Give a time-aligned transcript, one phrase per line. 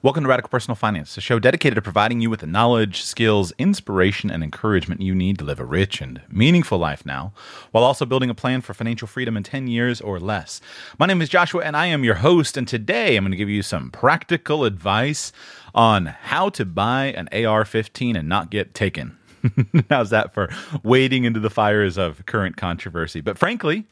[0.00, 3.52] Welcome to Radical Personal Finance, a show dedicated to providing you with the knowledge, skills,
[3.58, 7.32] inspiration, and encouragement you need to live a rich and meaningful life now,
[7.72, 10.60] while also building a plan for financial freedom in 10 years or less.
[11.00, 12.56] My name is Joshua, and I am your host.
[12.56, 15.32] And today I'm going to give you some practical advice
[15.74, 19.18] on how to buy an AR 15 and not get taken.
[19.90, 20.48] How's that for
[20.84, 23.20] wading into the fires of current controversy?
[23.20, 23.88] But frankly,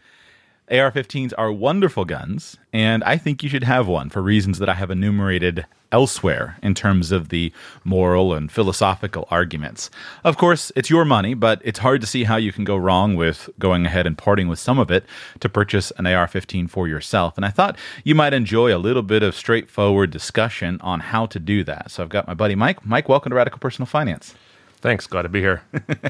[0.68, 4.68] AR 15s are wonderful guns, and I think you should have one for reasons that
[4.68, 7.52] I have enumerated elsewhere in terms of the
[7.84, 9.90] moral and philosophical arguments.
[10.24, 13.14] Of course, it's your money, but it's hard to see how you can go wrong
[13.14, 15.04] with going ahead and parting with some of it
[15.38, 17.36] to purchase an AR 15 for yourself.
[17.36, 21.38] And I thought you might enjoy a little bit of straightforward discussion on how to
[21.38, 21.92] do that.
[21.92, 22.84] So I've got my buddy Mike.
[22.84, 24.34] Mike, welcome to Radical Personal Finance.
[24.80, 25.06] Thanks.
[25.06, 25.62] Glad to be here.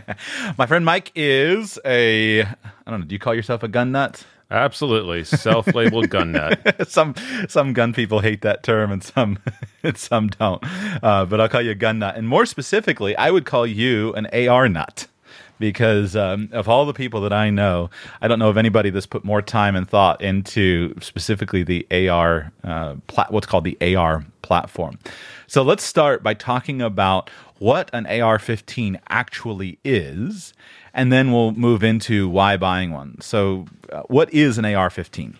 [0.59, 2.47] my friend Mike is a, I
[2.87, 4.25] don't know, do you call yourself a gun nut?
[4.51, 6.89] Absolutely, self-labeled gun nut.
[6.89, 7.15] some
[7.49, 9.39] some gun people hate that term, and some
[9.83, 10.63] and some don't.
[11.03, 14.15] Uh, but I'll call you a gun nut, and more specifically, I would call you
[14.15, 15.09] an AR nut
[15.59, 19.07] because um, of all the people that I know, I don't know of anybody that's
[19.07, 24.25] put more time and thought into specifically the AR, uh, plat- what's called the AR
[24.43, 24.99] platform.
[25.47, 30.53] So let's start by talking about what an AR 15 actually is
[30.97, 33.21] and then we'll move into why buying one.
[33.21, 35.37] So, uh, what is an AR-15?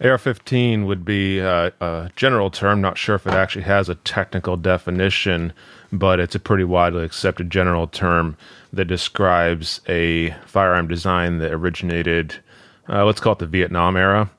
[0.00, 2.80] AR-15 would be a, a, general term.
[2.80, 5.52] Not sure if it actually has a technical definition,
[5.92, 8.38] but it's a pretty widely accepted general term
[8.72, 12.36] that describes a firearm design that originated,
[12.88, 14.30] uh, let's call it the Vietnam era,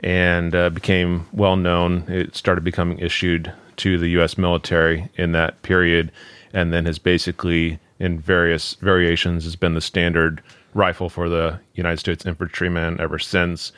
[0.00, 2.04] and uh, became well known.
[2.06, 4.36] It started becoming issued to the U.S.
[4.36, 6.12] military in that period,
[6.52, 10.42] and then has basically in various variations has been the standard
[10.74, 13.72] rifle for the United States infantryman ever since.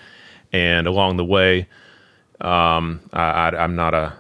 [0.53, 1.69] And along the way,
[2.41, 4.15] um, I, am not a,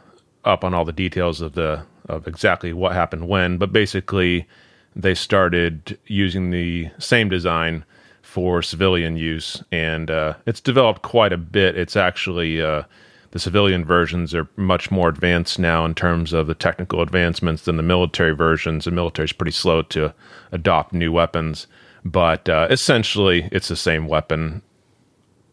[0.44, 4.48] up on all the details of the of exactly what happened when, but basically
[4.96, 7.84] they started using the same design
[8.22, 11.76] for civilian use, and uh, it's developed quite a bit.
[11.76, 12.82] It's actually uh,
[13.30, 17.76] the civilian versions are much more advanced now in terms of the technical advancements than
[17.76, 18.84] the military versions.
[18.84, 20.14] The military is pretty slow to
[20.50, 21.66] adopt new weapons,
[22.04, 24.62] but uh, essentially it's the same weapon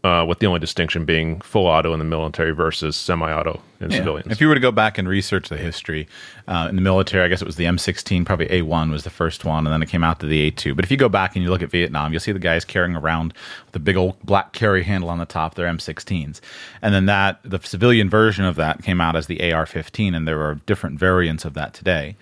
[0.05, 3.97] uh, with the only distinction being full auto in the military versus semi-auto in yeah.
[3.97, 4.31] civilians.
[4.31, 6.07] If you were to go back and research the history
[6.47, 9.45] uh, in the military, I guess it was the M16, probably A1 was the first
[9.45, 10.75] one, and then it came out to the A2.
[10.75, 12.95] But if you go back and you look at Vietnam, you'll see the guys carrying
[12.95, 13.33] around
[13.71, 16.39] the big old black carry handle on the top, their M16s,
[16.83, 20.41] and then that the civilian version of that came out as the AR-15, and there
[20.43, 22.15] are different variants of that today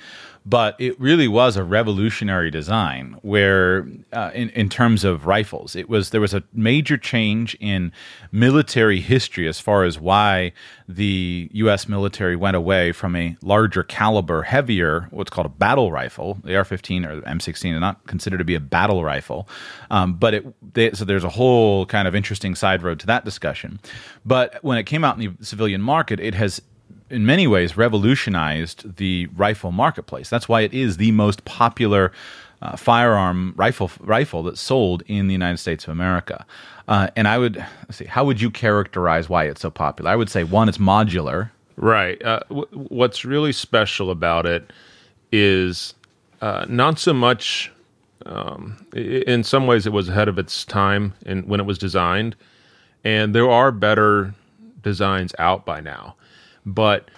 [0.45, 5.87] but it really was a revolutionary design where uh, in, in terms of rifles it
[5.87, 7.91] was there was a major change in
[8.31, 10.51] military history as far as why
[10.87, 16.37] the US military went away from a larger caliber heavier what's called a battle rifle
[16.43, 19.47] the AR-15 or the M16 are not considered to be a battle rifle
[19.91, 23.23] um, but it they, so there's a whole kind of interesting side road to that
[23.25, 23.79] discussion.
[24.25, 26.61] But when it came out in the civilian market it has
[27.13, 30.29] in many ways revolutionized the rifle marketplace.
[30.29, 32.11] That's why it is the most popular
[32.61, 36.45] uh, firearm rifle rifle that's sold in the United States of America.
[36.87, 40.09] Uh, and I would see how would you characterize why it's so popular?
[40.11, 41.51] I would say one, it's modular.
[41.75, 42.23] Right.
[42.23, 44.71] Uh, w- what's really special about it
[45.31, 45.93] is
[46.41, 47.71] uh, not so much.
[48.25, 52.37] Um, in some ways, it was ahead of its time in, when it was designed,
[53.03, 54.33] and there are better
[54.81, 56.15] designs out by now.
[56.65, 57.09] But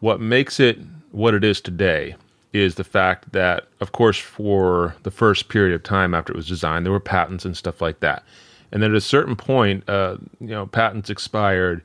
[0.00, 0.78] what makes it
[1.12, 2.16] what it is today
[2.52, 6.48] is the fact that, of course, for the first period of time after it was
[6.48, 8.24] designed, there were patents and stuff like that.
[8.72, 11.82] And then at a certain point, uh, you know, patents expired,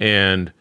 [0.00, 0.52] and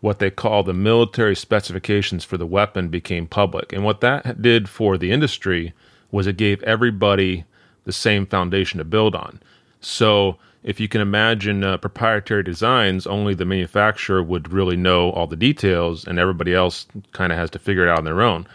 [0.00, 3.72] what they call the military specifications for the weapon became public.
[3.72, 5.74] And what that did for the industry
[6.10, 7.44] was it gave everybody
[7.84, 9.40] the same foundation to build on.
[9.80, 15.26] So if you can imagine uh, proprietary designs, only the manufacturer would really know all
[15.26, 18.46] the details, and everybody else kind of has to figure it out on their own.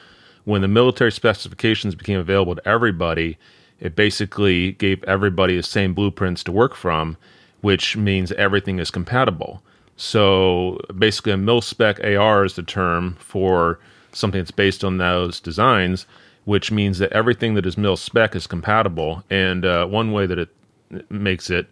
[0.43, 3.37] When the military specifications became available to everybody,
[3.79, 7.17] it basically gave everybody the same blueprints to work from,
[7.61, 9.63] which means everything is compatible.
[9.97, 13.79] So basically, a mil spec AR is the term for
[14.11, 16.05] something that's based on those designs,
[16.43, 19.23] which means that everything that is mil spec is compatible.
[19.31, 20.49] And uh, one way that it
[21.09, 21.67] makes it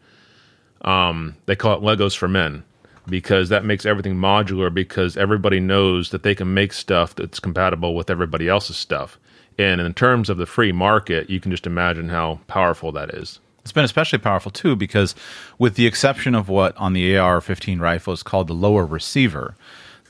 [0.84, 2.64] um, they call it Legos for Men
[3.08, 7.96] because that makes everything modular because everybody knows that they can make stuff that's compatible
[7.96, 9.20] with everybody else's stuff.
[9.58, 13.40] And in terms of the free market, you can just imagine how powerful that is.
[13.62, 15.16] It's been especially powerful too because,
[15.58, 19.56] with the exception of what on the AR 15 rifle is called the lower receiver,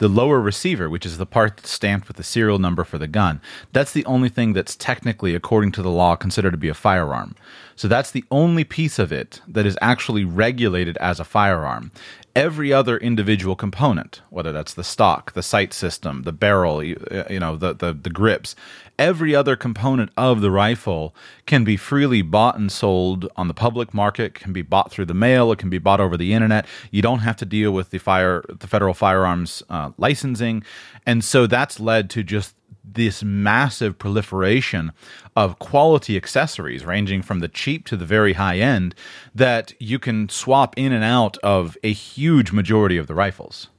[0.04, 3.08] The lower receiver, which is the part that's stamped with the serial number for the
[3.08, 3.40] gun,
[3.72, 7.36] that's the only thing that's technically, according to the law, considered to be a firearm.
[7.78, 11.90] So that's the only piece of it that is actually regulated as a firearm
[12.36, 17.00] every other individual component, whether that's the stock, the sight system, the barrel, you,
[17.30, 18.56] you know, the, the, the grips,
[18.98, 21.16] every other component of the rifle
[21.46, 25.14] can be freely bought and sold on the public market, can be bought through the
[25.14, 26.66] mail, it can be bought over the internet.
[26.90, 30.64] You don't have to deal with the fire, the federal firearms uh, licensing,
[31.06, 32.56] and so that's led to just
[32.94, 34.92] this massive proliferation
[35.36, 38.96] of quality accessories ranging from the cheap to the very high end
[39.34, 43.70] that you can swap in and out of a huge majority of the rifles.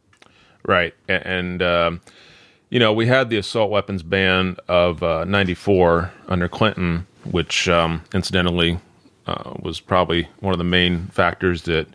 [0.66, 0.94] Right.
[1.08, 2.00] And, um,
[2.70, 8.02] you know, we had the assault weapons ban of uh, 94 under Clinton, which um,
[8.14, 8.78] incidentally
[9.26, 11.86] uh, was probably one of the main factors that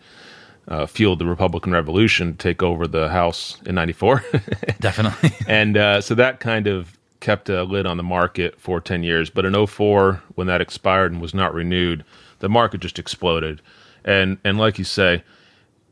[0.68, 4.24] uh, fueled the Republican Revolution to take over the House in 94.
[4.80, 5.32] Definitely.
[5.48, 9.30] and uh, so that kind of kept a lid on the market for 10 years.
[9.30, 12.04] But in 04, when that expired and was not renewed,
[12.40, 13.62] the market just exploded.
[14.06, 15.24] And, and like you say,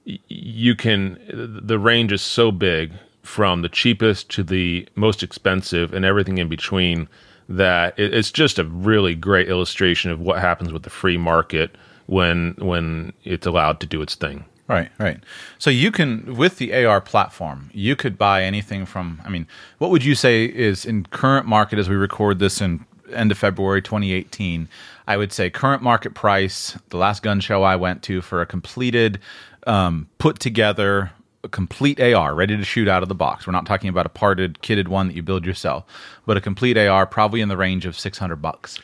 [0.05, 2.93] you can, the range is so big
[3.23, 7.09] from the cheapest to the most expensive and everything in between
[7.49, 11.75] that it's just a really great illustration of what happens with the free market
[12.05, 14.45] when when it's allowed to do its thing.
[14.67, 15.19] Right, right.
[15.59, 19.47] So you can, with the AR platform, you could buy anything from, I mean,
[19.77, 23.37] what would you say is in current market as we record this in end of
[23.37, 24.67] February 2018?
[25.07, 28.45] I would say current market price, the last gun show I went to for a
[28.45, 29.19] completed,
[29.65, 31.11] um, put together,
[31.51, 33.47] complete AR ready to shoot out of the box.
[33.47, 35.85] We're not talking about a parted, kitted one that you build yourself,
[36.25, 38.79] but a complete AR probably in the range of 600 bucks.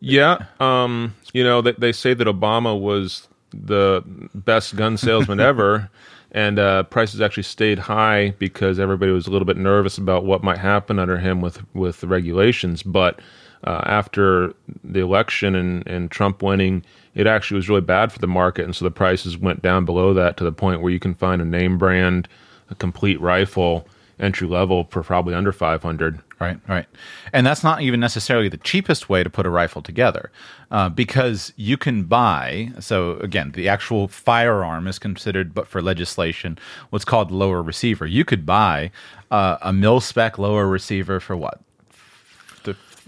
[0.00, 0.46] Yeah.
[0.58, 4.02] Um, you know, they, they say that Obama was the
[4.34, 5.90] best gun salesman ever.
[6.32, 10.44] And uh, prices actually stayed high because everybody was a little bit nervous about what
[10.44, 12.84] might happen under him with with the regulations.
[12.84, 13.20] But
[13.64, 14.54] uh, after
[14.84, 18.74] the election and, and Trump winning, it actually was really bad for the market, and
[18.74, 21.44] so the prices went down below that to the point where you can find a
[21.44, 22.28] name brand,
[22.70, 23.86] a complete rifle
[24.20, 26.86] entry level for probably under 500 right right.
[27.32, 30.30] And that's not even necessarily the cheapest way to put a rifle together
[30.70, 36.58] uh, because you can buy so again the actual firearm is considered but for legislation
[36.90, 38.06] what's called lower receiver.
[38.06, 38.90] You could buy
[39.30, 41.60] uh, a mil spec lower receiver for what?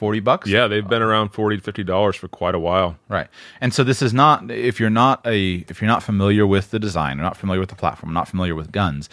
[0.02, 0.48] 40 bucks?
[0.48, 2.96] Yeah they've been around 40 to 50 dollars for quite a while.
[3.08, 3.28] Right.
[3.60, 6.80] And so this is not if you're not a if you're not familiar with the
[6.80, 9.08] design or not familiar with the platform not familiar with guns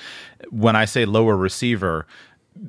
[0.50, 2.08] when i say lower receiver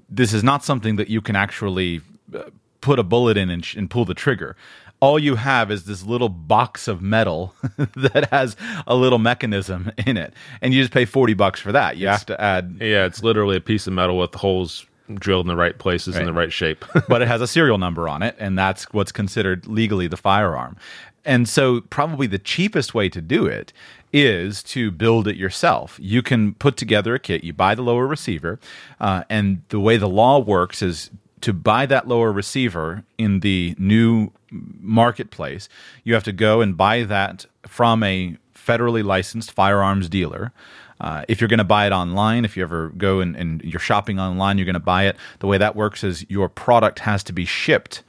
[0.09, 2.01] this is not something that you can actually
[2.35, 2.43] uh,
[2.81, 4.57] put a bullet in and, and pull the trigger
[5.01, 7.55] all you have is this little box of metal
[7.97, 8.55] that has
[8.87, 12.19] a little mechanism in it and you just pay 40 bucks for that you it's,
[12.19, 14.87] have to add yeah it's literally a piece of metal with holes
[15.19, 16.21] drilled in the right places right.
[16.21, 16.85] in the right shape.
[17.09, 20.77] but it has a serial number on it, and that's what's considered legally the firearm.
[21.25, 23.73] And so, probably the cheapest way to do it
[24.13, 25.99] is to build it yourself.
[26.01, 28.59] You can put together a kit, you buy the lower receiver,
[29.01, 31.11] uh, and the way the law works is
[31.43, 35.69] to buy that lower receiver in the new marketplace,
[36.05, 40.53] you have to go and buy that from a federally licensed firearms dealer.
[41.01, 43.81] Uh, if you're going to buy it online, if you ever go and, and you're
[43.81, 45.17] shopping online, you're going to buy it.
[45.39, 48.03] The way that works is your product has to be shipped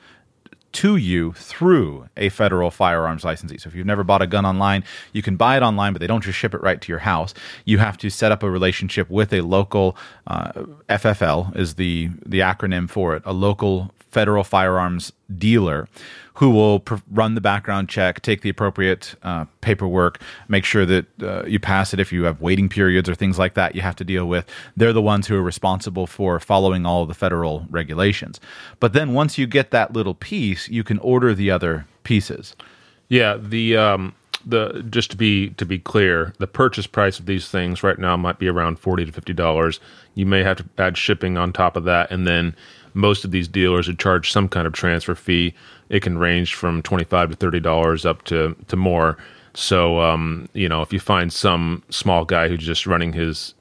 [0.73, 3.57] to you through a federal firearms licensee.
[3.57, 6.07] So if you've never bought a gun online, you can buy it online, but they
[6.07, 7.33] don't just ship it right to your house.
[7.65, 9.97] You have to set up a relationship with a local
[10.27, 10.51] uh,
[10.89, 15.87] FFL is the the acronym for it, a local federal firearms dealer
[16.35, 21.05] who will pr- run the background check, take the appropriate uh, paperwork, make sure that
[21.21, 21.99] uh, you pass it.
[21.99, 24.45] If you have waiting periods or things like that, you have to deal with.
[24.75, 28.39] They're the ones who are responsible for following all of the federal regulations.
[28.79, 32.55] But then once you get that little piece, you can order the other pieces.
[33.09, 37.49] Yeah, the um, the just to be to be clear, the purchase price of these
[37.49, 39.79] things right now might be around forty to fifty dollars.
[40.15, 42.55] You may have to add shipping on top of that, and then
[42.93, 45.53] most of these dealers would charge some kind of transfer fee.
[45.89, 49.17] It can range from twenty five to thirty dollars up to to more.
[49.53, 53.53] So um, you know, if you find some small guy who's just running his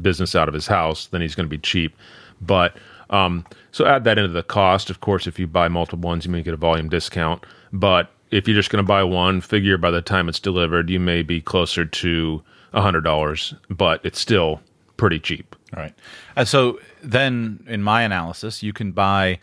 [0.00, 1.96] business out of his house, then he's going to be cheap.
[2.40, 2.76] But
[3.10, 4.90] um, so add that into the cost.
[4.90, 7.44] Of course, if you buy multiple ones, you may get a volume discount.
[7.72, 10.98] But if you're just going to buy one, figure by the time it's delivered, you
[10.98, 14.60] may be closer to a hundred dollars, but it's still
[14.96, 15.54] pretty cheap.
[15.76, 15.94] All right.
[16.34, 19.38] And so then, in my analysis, you can buy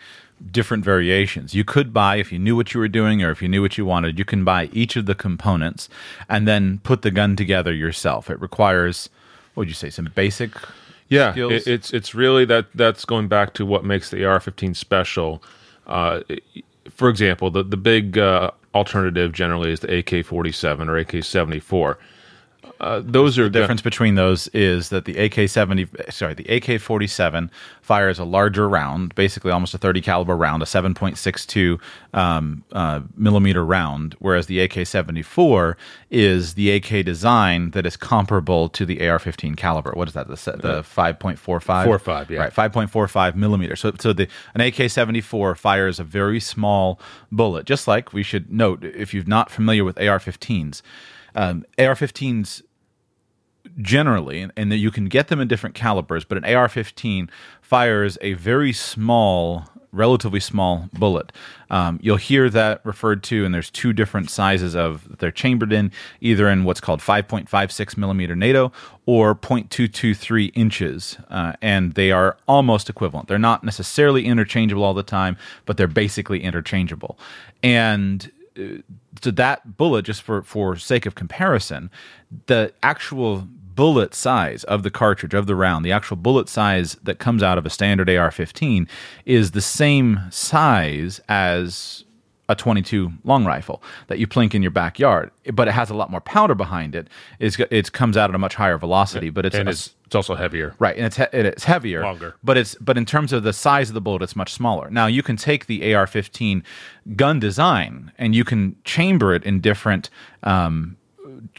[0.52, 1.54] different variations.
[1.54, 3.78] You could buy, if you knew what you were doing or if you knew what
[3.78, 5.90] you wanted, you can buy each of the components
[6.30, 8.30] and then put the gun together yourself.
[8.30, 9.10] It requires,
[9.54, 10.52] what would you say, some basic
[11.10, 11.52] Yeah, skills?
[11.54, 15.44] it, it's it's really that that's going back to what makes the AR-15 special.
[15.86, 16.22] Uh,
[16.90, 21.96] for example, the the big uh, alternative generally is the AK-47 or AK-74.
[22.80, 27.50] Uh, those are the difference between those is that the AK-70 sorry the AK-47
[27.82, 31.80] fires a larger round basically almost a 30 caliber round a 7.62
[32.14, 35.76] um, uh, millimeter round whereas the AK-74
[36.10, 39.92] is the AK design that is comparable to the AR-15 caliber.
[39.94, 41.38] What is that the, the 5.45
[41.84, 42.40] 45 yeah.
[42.40, 43.76] Right 5.45 millimeter.
[43.76, 48.86] So so the an AK-74 fires a very small bullet just like we should note
[48.86, 50.82] if you're not familiar with AR-15s
[51.36, 52.64] um, AR-15s
[53.82, 57.30] generally, and that you can get them in different calibers, but an AR-15
[57.62, 61.32] fires a very small, relatively small bullet.
[61.70, 65.92] Um, you'll hear that referred to, and there's two different sizes of they're chambered in,
[66.20, 68.72] either in what's called 5.56 millimeter NATO
[69.06, 73.28] or 0.223 inches, uh, and they are almost equivalent.
[73.28, 77.18] They're not necessarily interchangeable all the time, but they're basically interchangeable.
[77.64, 78.32] And
[79.22, 81.90] so that bullet, just for for sake of comparison,
[82.48, 83.48] the actual
[83.80, 87.58] bullet size of the cartridge of the round, the actual bullet size that comes out
[87.58, 88.86] of a standard AR-15
[89.26, 92.04] is the same size as
[92.50, 96.12] a 22 long rifle that you plink in your backyard, but it has a lot
[96.12, 97.08] more powder behind it.
[97.40, 100.36] It's, it comes out at a much higher velocity, but it's and it's, it's also
[100.36, 100.76] heavier.
[100.78, 102.36] Right, and it's he- it's heavier, Longer.
[102.44, 104.90] but it's but in terms of the size of the bullet, it's much smaller.
[104.90, 106.64] Now you can take the AR-15
[107.16, 110.10] gun design and you can chamber it in different
[110.44, 110.98] um,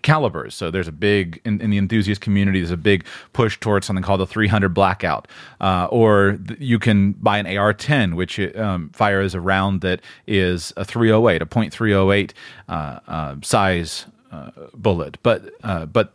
[0.03, 0.55] calibers.
[0.55, 2.61] So there's a big in, in, the enthusiast community.
[2.61, 5.29] There's a big push towards something called the 300 blackout,
[5.61, 10.73] uh, or th- you can buy an AR-10, which um, fires a round that is
[10.77, 12.33] a 308, a .308
[12.69, 12.73] uh,
[13.07, 15.19] uh, size uh, bullet.
[15.23, 16.13] But uh, but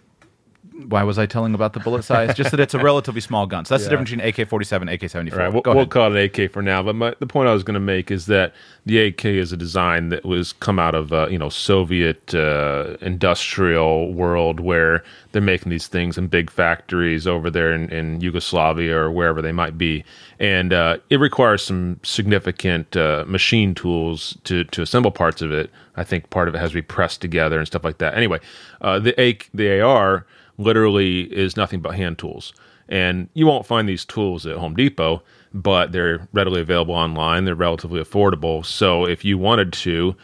[0.84, 2.36] why was I telling about the bullet size?
[2.36, 3.65] Just that it's a relatively small gun.
[3.65, 5.39] So that's the difference between AK 47 AK 74.
[5.39, 6.84] Right, we'll, we'll call it AK for now.
[6.84, 8.53] But my, the point I was going to make is that
[8.86, 12.98] the AK is a design that was come out of uh, you know Soviet uh,
[13.01, 18.98] industrial world where they're making these things in big factories over there in, in Yugoslavia
[18.98, 20.03] or wherever they might be,
[20.39, 25.72] and uh, it requires some significant uh, machine tools to to assemble parts of it.
[25.96, 28.15] I think part of it has to be pressed together and stuff like that.
[28.15, 28.39] Anyway,
[28.82, 30.25] uh, the A, the AR
[30.58, 32.54] literally is nothing but hand tools.
[32.88, 37.46] And you won't find these tools at Home Depot, but they're readily available online.
[37.46, 38.66] They're relatively affordable.
[38.66, 40.16] So if you wanted to,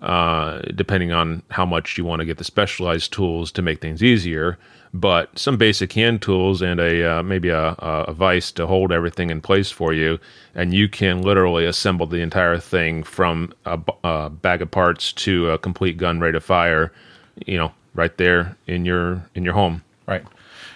[0.00, 4.02] uh, depending on how much you want to get the specialized tools to make things
[4.02, 4.58] easier,
[4.92, 9.30] but some basic hand tools and a uh, maybe a, a vise to hold everything
[9.30, 10.18] in place for you,
[10.54, 15.50] and you can literally assemble the entire thing from a, a bag of parts to
[15.50, 16.92] a complete gun ready to fire.
[17.46, 19.82] You know, right there in your in your home.
[20.06, 20.24] Right.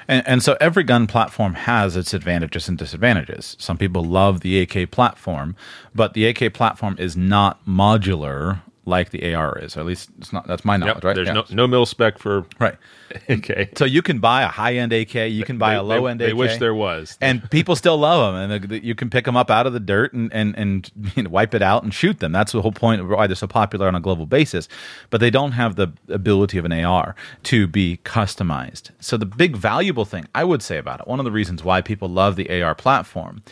[0.06, 3.56] And, and so every gun platform has its advantages and disadvantages.
[3.58, 5.56] Some people love the AK platform,
[5.94, 9.76] but the AK platform is not modular like the AR is.
[9.76, 10.46] Or at least it's not.
[10.46, 11.14] That's my knowledge, Yep, right?
[11.16, 11.34] There's Yeah.
[11.34, 12.76] no no mil spec for right.
[13.28, 13.76] AK.
[13.78, 16.20] So you can buy a high end AK, you can buy They- a low end
[16.20, 16.28] they, AK.
[16.30, 17.16] They wish there was.
[17.20, 20.12] and people still love them, and you can pick them up out of the dirt
[20.12, 22.32] and and and you know, wipe it out and shoot them.
[22.32, 24.68] That's the whole point of why they're so popular on a global basis.
[25.10, 27.14] But they don't have the ability of an AR
[27.44, 28.90] to be customized.
[29.00, 31.80] So the big valuable thing I would say about it, one of the reasons why
[31.80, 33.42] people love the AR platform,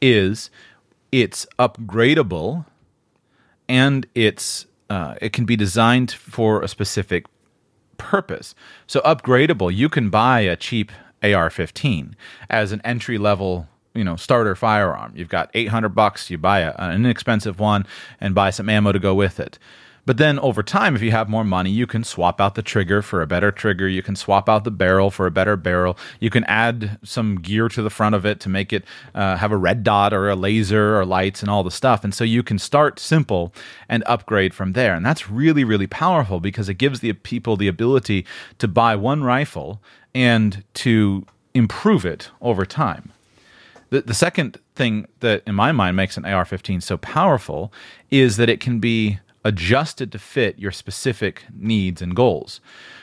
[0.00, 0.50] is
[1.10, 2.66] it's upgradable,
[3.68, 7.26] and it's uh, it can be designed for a specific
[7.96, 8.54] purpose.
[8.86, 10.92] So upgradable, you can buy a cheap
[11.22, 12.14] AR-15
[12.48, 15.12] as an entry level, you know, starter firearm.
[15.14, 17.86] You've got 800 bucks, you buy a, an inexpensive one
[18.20, 19.58] and buy some ammo to go with it.
[20.08, 23.02] But then over time, if you have more money, you can swap out the trigger
[23.02, 23.86] for a better trigger.
[23.86, 25.98] You can swap out the barrel for a better barrel.
[26.18, 29.52] You can add some gear to the front of it to make it uh, have
[29.52, 32.04] a red dot or a laser or lights and all the stuff.
[32.04, 33.52] And so you can start simple
[33.86, 34.94] and upgrade from there.
[34.94, 38.24] And that's really, really powerful because it gives the people the ability
[38.60, 39.82] to buy one rifle
[40.14, 43.12] and to improve it over time.
[43.90, 47.70] The, the second thing that, in my mind, makes an AR 15 so powerful
[48.10, 52.60] is that it can be adjusted to fit your specific needs and goals.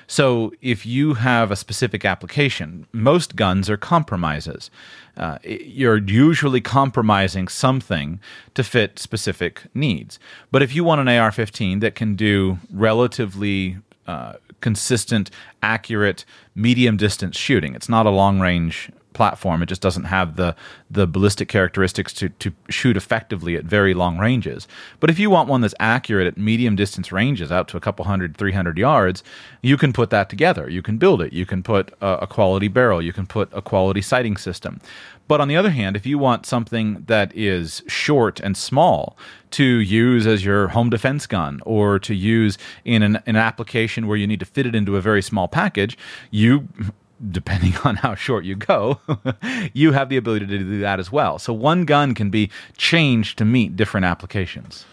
[0.08, 4.70] So, if you have a specific application, most guns are compromises.
[5.18, 8.20] Uh, you're usually compromising something
[8.54, 10.20] to fit specific needs.
[10.52, 15.32] But if you want an AR 15 that can do relatively uh, consistent,
[15.64, 16.24] accurate,
[16.54, 19.64] medium distance shooting, it's not a long range platform.
[19.64, 20.56] It just doesn't have the
[20.92, 24.68] the ballistic characteristics to to shoot effectively at very long ranges.
[25.00, 28.06] But if you want one that's accurate at medium distance ranges, out to a couple
[28.06, 29.24] hundred, three hundred yards,
[29.64, 30.70] you can put that together.
[30.70, 31.34] You can build it.
[31.34, 33.02] You can put a, a quality barrel.
[33.02, 34.80] You can put a quality sighting system.
[35.28, 39.18] But on the other hand, if you want something that is short and small
[39.52, 44.18] to use as your home defense gun or to use in an, an application where
[44.18, 45.98] you need to fit it into a very small package,
[46.30, 46.68] you
[47.32, 49.00] depending on how short you go,
[49.74, 51.40] you have the ability to do that as well.
[51.40, 54.86] So one gun can be changed to meet different applications.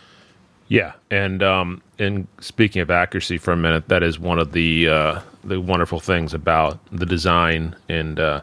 [0.69, 4.88] Yeah, and um, and speaking of accuracy for a minute, that is one of the
[4.88, 7.76] uh, the wonderful things about the design.
[7.91, 8.41] And uh,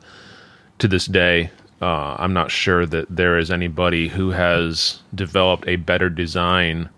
[0.77, 1.49] to this day,
[1.81, 6.89] uh, I'm not sure that there is anybody who has developed a better design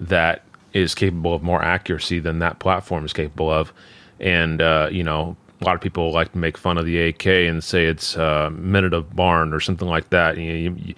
[0.00, 3.72] that is capable of more accuracy than that platform is capable of.
[4.18, 7.26] And uh, you know, a lot of people like to make fun of the AK
[7.26, 10.36] and say it's a minute of barn or something like that.
[10.36, 10.94] You, you, you,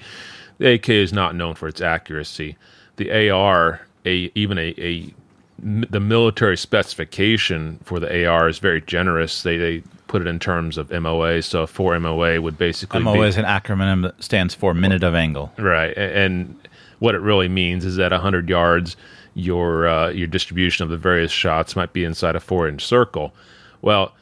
[0.59, 2.57] the AK is not known for its accuracy.
[2.97, 5.13] The AR, a even a, a
[5.59, 9.43] the military specification for the AR is very generous.
[9.43, 11.43] They they put it in terms of MOA.
[11.43, 15.15] So four MOA would basically MOA be, is an acronym that stands for minute of
[15.15, 15.53] angle.
[15.59, 16.57] right, and
[16.99, 18.97] what it really means is that 100 yards,
[19.35, 23.35] your uh, your distribution of the various shots might be inside a four inch circle.
[23.83, 24.13] Well,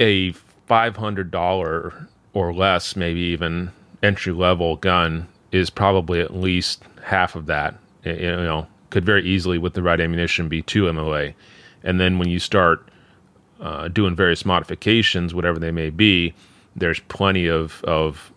[0.00, 0.32] a
[0.68, 7.74] $500 or less, maybe even entry level gun is probably at least half of that.
[8.04, 11.32] You know, could very easily with the right ammunition be two MOA.
[11.82, 12.88] And then when you start
[13.60, 16.34] uh, doing various modifications, whatever they may be,
[16.76, 18.32] there's plenty of, of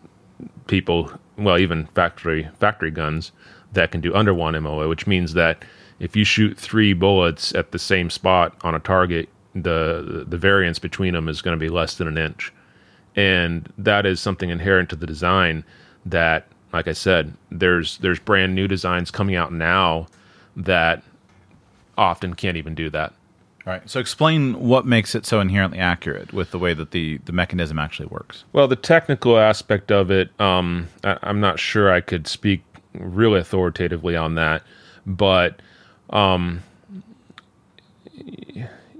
[0.67, 3.31] people, well, even factory factory guns
[3.73, 5.63] that can do under one MOA, which means that
[5.99, 10.79] if you shoot three bullets at the same spot on a target, the the variance
[10.79, 12.53] between them is going to be less than an inch,
[13.15, 15.63] and that is something inherent to the design
[16.05, 20.07] that, like I said, there's there's brand new designs coming out now
[20.55, 21.03] that
[21.97, 23.13] often can't even do that.
[23.65, 23.87] All right.
[23.87, 27.77] So explain what makes it so inherently accurate with the way that the, the mechanism
[27.77, 28.43] actually works.
[28.53, 33.39] Well, the technical aspect of it, um, I, I'm not sure I could speak really
[33.39, 34.63] authoritatively on that,
[35.05, 35.61] but
[36.09, 36.63] um,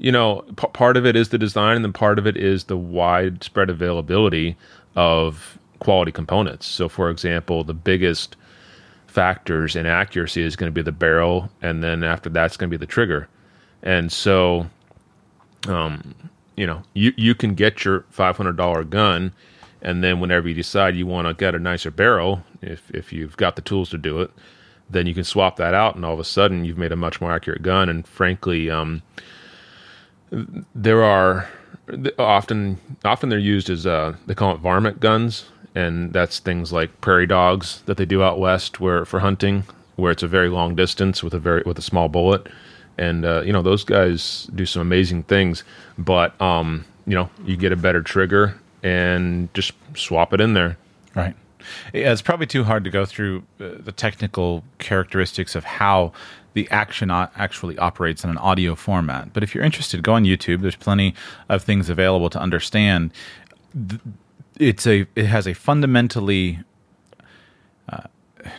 [0.02, 2.64] you know, p- part of it is the design, and then part of it is
[2.64, 4.58] the widespread availability
[4.96, 6.66] of quality components.
[6.66, 8.36] So, for example, the biggest
[9.06, 12.76] factors in accuracy is going to be the barrel, and then after that's going to
[12.76, 13.28] be the trigger.
[13.84, 14.66] And so,
[15.68, 16.16] um,
[16.56, 19.34] you know, you you can get your five hundred dollar gun,
[19.84, 23.38] and then whenever you decide you want to get a nicer barrel, if if you've
[23.38, 24.32] got the tools to do it,
[24.90, 27.22] then you can swap that out, and all of a sudden you've made a much
[27.22, 27.88] more accurate gun.
[27.88, 29.04] And frankly, um,
[30.76, 31.50] there are
[32.18, 37.02] often often they're used as uh, they call it varmint guns, and that's things like
[37.02, 39.64] prairie dogs that they do out west, where for hunting,
[39.96, 42.48] where it's a very long distance with a very with a small bullet,
[42.98, 45.64] and uh, you know those guys do some amazing things.
[45.98, 50.78] But um, you know you get a better trigger and just swap it in there.
[51.16, 51.36] Right.
[51.94, 56.12] Yeah, it's probably too hard to go through uh, the technical characteristics of how
[56.54, 59.34] the action actually operates in an audio format.
[59.34, 60.62] But if you're interested, go on YouTube.
[60.62, 61.14] There's plenty
[61.50, 63.12] of things available to understand.
[64.60, 66.60] It's a it has a fundamentally
[67.90, 68.02] uh,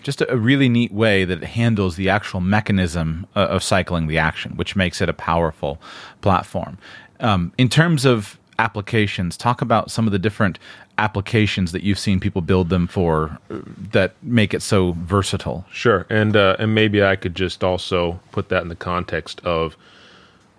[0.03, 4.19] just a, really neat way that it handles the actual mechanism uh, of cycling the
[4.19, 5.81] action, which makes it a powerful
[6.21, 6.79] platform.
[7.21, 10.59] Um, in terms of applications, talk about some of the different
[10.99, 13.59] applications that you've seen people build them for uh,
[13.93, 15.65] that make it so versatile.
[15.71, 19.77] Sure, and uh, and maybe I could just also put that in the context of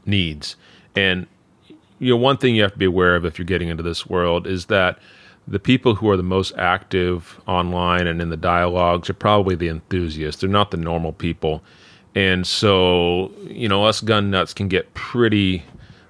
[0.06, 0.56] needs.
[0.96, 1.28] And
[2.00, 4.08] you know, one thing you have to be aware of if you're getting into this
[4.08, 5.00] world is that
[5.48, 9.68] the people who are the most active online and in the dialogues are probably the
[9.68, 10.42] enthusiasts.
[10.42, 11.62] They're not the normal people.
[12.16, 15.64] And so, you know, us gun nuts can get pretty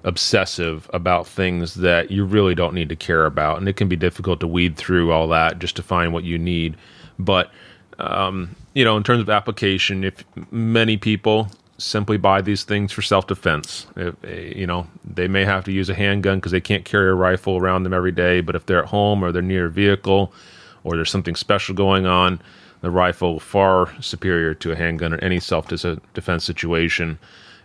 [0.04, 3.58] obsessive about things that you really don't need to care about.
[3.58, 6.38] And it can be difficult to weed through all that just to find what you
[6.38, 6.76] need.
[7.18, 7.52] But,
[8.00, 13.02] um, you know, in terms of application, if many people simply buy these things for
[13.02, 13.88] self defense,
[14.28, 17.58] you know, they may have to use a handgun because they can't carry a rifle
[17.58, 18.42] around them every day.
[18.42, 20.34] But if they're at home or they're near a vehicle
[20.84, 22.42] or there's something special going on,
[22.82, 27.18] the rifle far superior to a handgun in any self defense situation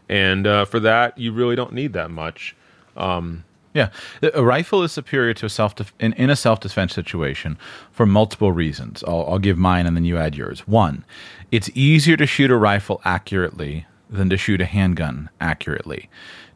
[0.08, 2.54] and uh, for that you really don't need that much.
[2.96, 3.44] Um,
[3.74, 3.90] yeah,
[4.22, 7.58] a rifle is superior to a self in, in a self defense situation
[7.92, 9.04] for multiple reasons.
[9.06, 10.66] I'll, I'll give mine and then you add yours.
[10.66, 11.04] One,
[11.52, 16.08] it's easier to shoot a rifle accurately than to shoot a handgun accurately,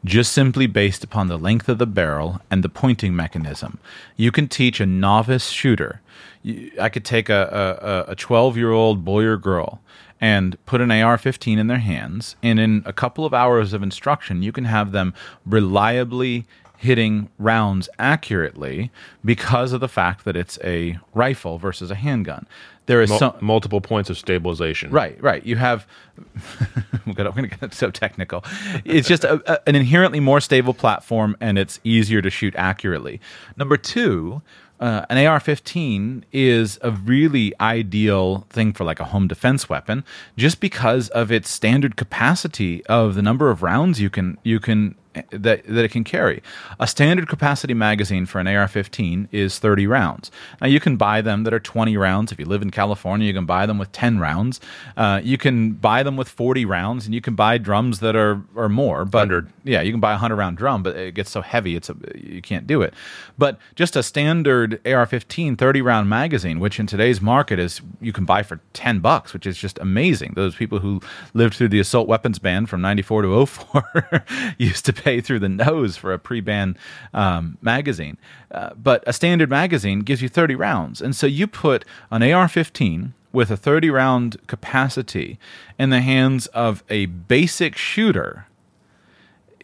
[0.03, 3.77] just simply based upon the length of the barrel and the pointing mechanism.
[4.17, 6.01] You can teach a novice shooter.
[6.81, 9.79] I could take a, a 12 year old boy or girl
[10.23, 13.83] and put an AR 15 in their hands, and in a couple of hours of
[13.83, 15.13] instruction, you can have them
[15.45, 16.45] reliably
[16.77, 18.89] hitting rounds accurately
[19.25, 22.47] because of the fact that it's a rifle versus a handgun.
[22.85, 24.91] There is Mul- some multiple points of stabilization.
[24.91, 25.45] Right, right.
[25.45, 25.85] You have.
[27.05, 28.45] I'm going to get so technical.
[28.85, 33.19] It's just a, a, an inherently more stable platform, and it's easier to shoot accurately.
[33.57, 34.41] Number two,
[34.83, 40.03] uh, an AR-15 is a really ideal thing for like a home defense weapon,
[40.35, 44.95] just because of its standard capacity of the number of rounds you can you can
[45.31, 46.41] that, that it can carry.
[46.79, 50.31] A standard capacity magazine for an AR-15 is 30 rounds.
[50.61, 52.31] Now you can buy them that are 20 rounds.
[52.31, 54.59] If you live in California, you can buy them with 10 rounds.
[54.97, 58.41] Uh, you can buy them with 40 rounds, and you can buy drums that are
[58.55, 59.05] are more.
[59.05, 59.51] But 100.
[59.63, 61.95] yeah, you can buy a 100 round drum, but it gets so heavy, it's a,
[62.15, 62.93] you can't do it.
[63.37, 68.25] But just a standard AR-15 30 round magazine, which in today's market is you can
[68.25, 70.33] buy for 10 bucks, which is just amazing.
[70.35, 71.01] Those people who
[71.33, 74.25] lived through the assault weapons ban from 94 to 04
[74.57, 76.77] used to pay through the nose for a pre-ban
[77.13, 78.17] um, magazine.
[78.51, 83.11] Uh, but a standard magazine gives you 30 rounds, and so you put an AR-15
[83.33, 85.37] with a 30 round capacity
[85.77, 88.45] in the hands of a basic shooter.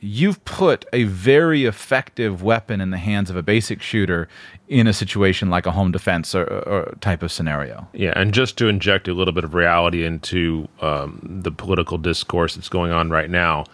[0.02, 4.30] You've put a very effective weapon in the hands of a basic shooter
[4.70, 7.88] in a situation like a home defense or, or type of scenario.
[7.94, 12.56] Yeah, and just to inject a little bit of reality into um, the political discourse
[12.56, 13.66] that's going on right now,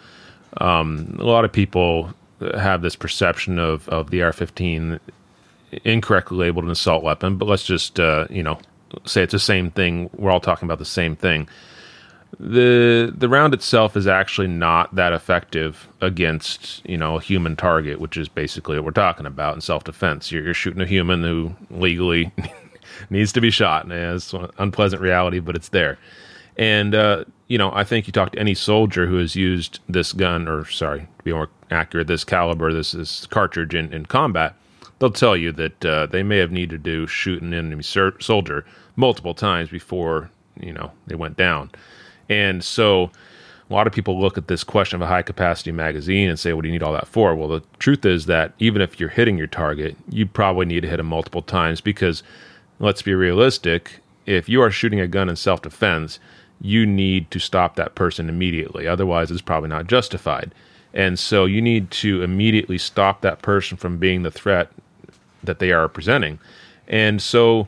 [0.57, 2.13] um, a lot of people
[2.57, 4.99] have this perception of, of the AR-15
[5.83, 8.59] incorrectly labeled an assault weapon, but let's just uh, you know
[9.05, 10.09] say it's the same thing.
[10.15, 11.47] We're all talking about the same thing.
[12.39, 17.99] The the round itself is actually not that effective against you know a human target,
[17.99, 20.31] which is basically what we're talking about in self defense.
[20.31, 22.31] You're, you're shooting a human who legally
[23.09, 25.97] needs to be shot, and it's an unpleasant reality, but it's there.
[26.57, 30.13] And uh, you know, I think you talk to any soldier who has used this
[30.13, 34.55] gun, or sorry, to be more accurate, this caliber, this this cartridge in, in combat,
[34.99, 38.65] they'll tell you that uh, they may have needed to shoot an enemy ser- soldier
[38.95, 41.69] multiple times before you know they went down.
[42.29, 43.11] And so,
[43.69, 46.53] a lot of people look at this question of a high capacity magazine and say,
[46.53, 49.09] "What do you need all that for?" Well, the truth is that even if you're
[49.09, 52.23] hitting your target, you probably need to hit him multiple times because,
[52.79, 56.19] let's be realistic, if you are shooting a gun in self defense
[56.61, 58.87] you need to stop that person immediately.
[58.87, 60.53] Otherwise, it's probably not justified.
[60.93, 64.71] And so you need to immediately stop that person from being the threat
[65.43, 66.39] that they are presenting.
[66.87, 67.67] And so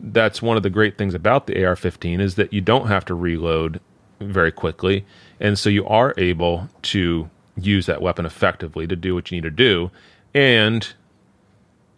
[0.00, 3.14] that's one of the great things about the AR-15 is that you don't have to
[3.14, 3.80] reload
[4.20, 5.04] very quickly,
[5.40, 9.42] and so you are able to use that weapon effectively to do what you need
[9.42, 9.90] to do.
[10.34, 10.86] And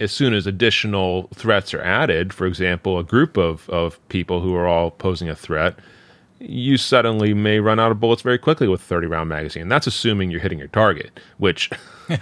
[0.00, 4.54] as soon as additional threats are added, for example, a group of, of people who
[4.54, 5.76] are all posing a threat,
[6.40, 9.68] you suddenly may run out of bullets very quickly with a 30 round magazine.
[9.68, 11.70] That's assuming you're hitting your target, which
[12.08, 12.16] I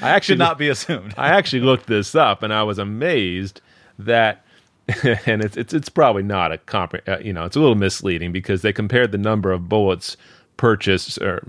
[0.00, 1.14] actually should not be assumed.
[1.16, 3.60] I actually looked this up and I was amazed
[3.98, 4.44] that
[5.26, 8.32] and it's it's it's probably not a comp uh, you know, it's a little misleading
[8.32, 10.16] because they compared the number of bullets
[10.56, 11.46] purchased or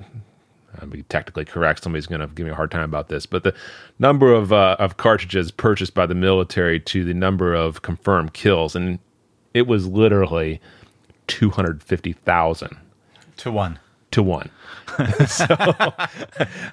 [0.82, 1.84] I'll be technically correct.
[1.84, 3.54] Somebody's going to give me a hard time about this, but the
[3.98, 8.76] number of uh, of cartridges purchased by the military to the number of confirmed kills,
[8.76, 9.00] and
[9.54, 10.62] it was literally
[11.30, 12.78] 250,000
[13.38, 13.80] to one.
[14.12, 14.50] To one.
[15.28, 15.56] so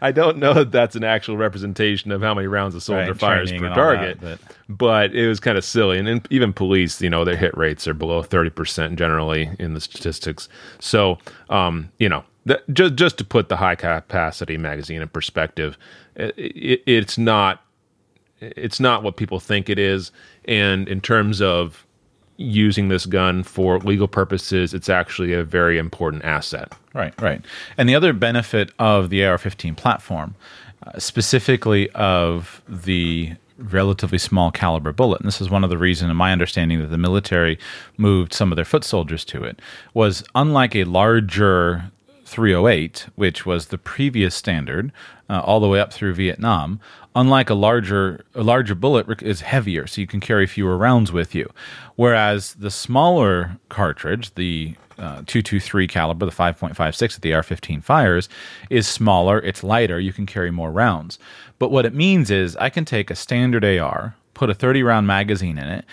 [0.00, 3.20] I don't know that that's an actual representation of how many rounds a soldier Right,
[3.20, 5.98] fires per target, that, but it was kind of silly.
[5.98, 9.80] And then even police, you know, their hit rates are below 30% generally in the
[9.80, 10.48] statistics.
[10.80, 11.18] So,
[11.50, 15.76] um, you know, that, just, just to put the high capacity magazine in perspective,
[16.16, 17.62] it, it, it's not
[18.40, 20.12] it's not what people think it is.
[20.46, 21.85] And in terms of
[22.36, 26.72] using this gun for legal purposes, it's actually a very important asset.
[26.94, 27.42] Right, right.
[27.76, 30.34] And the other benefit of the AR 15 platform,
[30.86, 36.10] uh, specifically of the relatively small caliber bullet, and this is one of the reasons,
[36.10, 37.58] in my understanding, that the military
[37.96, 39.60] moved some of their foot soldiers to it,
[39.94, 41.90] was unlike a larger
[42.26, 44.92] 308, which was the previous standard,
[45.30, 46.80] uh, all the way up through Vietnam.
[47.14, 51.34] Unlike a larger a larger bullet is heavier, so you can carry fewer rounds with
[51.34, 51.50] you.
[51.94, 58.28] Whereas the smaller cartridge, the uh, 223 caliber, the 5.56 that the AR-15 fires,
[58.70, 59.38] is smaller.
[59.40, 60.00] It's lighter.
[60.00, 61.18] You can carry more rounds.
[61.58, 65.06] But what it means is I can take a standard AR, put a 30 round
[65.06, 65.84] magazine in it,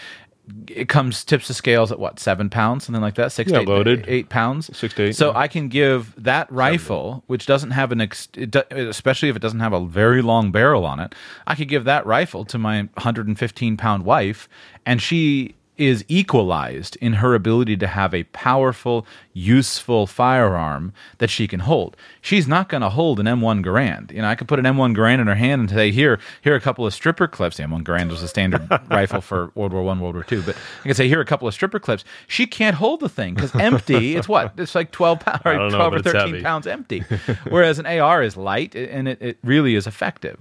[0.68, 3.62] it comes tips the scales at what seven pounds, something like that, six Yeah, to
[3.64, 4.06] eight, loaded.
[4.08, 5.38] eight pounds, Six to eight, So yeah.
[5.38, 9.42] I can give that rifle, which doesn't have an, ex- it do, especially if it
[9.42, 11.16] doesn't have a very long barrel on it,
[11.48, 14.50] I could give that rifle to my 115 pound wife,
[14.86, 21.48] and she is equalized in her ability to have a powerful, useful firearm that she
[21.48, 21.98] can hold.
[22.22, 24.12] She's not going to hold an M1 Garand.
[24.12, 26.54] You know, I could put an M1 Garand in her hand and say, "Here, here
[26.54, 29.74] are a couple of stripper clips." The M1 Garand was a standard rifle for World
[29.74, 31.80] War One, World War Two, but I can say, "Here are a couple of stripper
[31.80, 34.16] clips." She can't hold the thing because empty.
[34.16, 34.54] it's what?
[34.58, 36.42] It's like 12 pounds, or know, 12 or 13 heavy.
[36.44, 37.00] pounds empty.
[37.50, 40.40] Whereas an AR is light and it, it really is effective.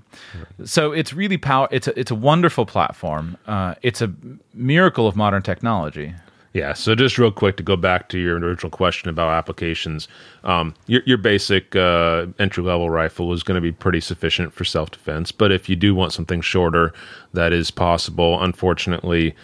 [0.64, 1.68] So it's really power.
[1.70, 3.36] It's a, it's a wonderful platform.
[3.46, 4.12] Uh, it's a
[4.54, 6.14] miracle of modern technology.
[6.52, 6.74] Yeah.
[6.74, 10.06] So just real quick to go back to your original question about applications,
[10.44, 14.64] um, your, your basic uh, entry level rifle is going to be pretty sufficient for
[14.64, 15.32] self defense.
[15.32, 16.92] But if you do want something shorter,
[17.32, 18.42] that is possible.
[18.42, 19.34] Unfortunately,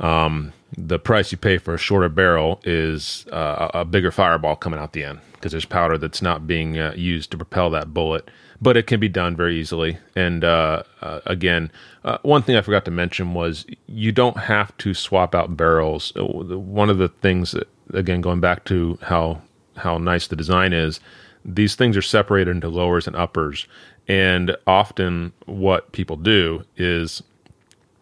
[0.00, 4.78] um, the price you pay for a shorter barrel is uh, a bigger fireball coming
[4.78, 8.30] out the end because there's powder that's not being uh, used to propel that bullet.
[8.60, 9.98] But it can be done very easily.
[10.16, 11.70] And uh, uh, again,
[12.04, 16.12] uh, one thing I forgot to mention was you don't have to swap out barrels.
[16.16, 19.42] Uh, One of the things, that, again, going back to how
[19.76, 20.98] how nice the design is,
[21.44, 23.68] these things are separated into lowers and uppers.
[24.08, 27.22] And often, what people do is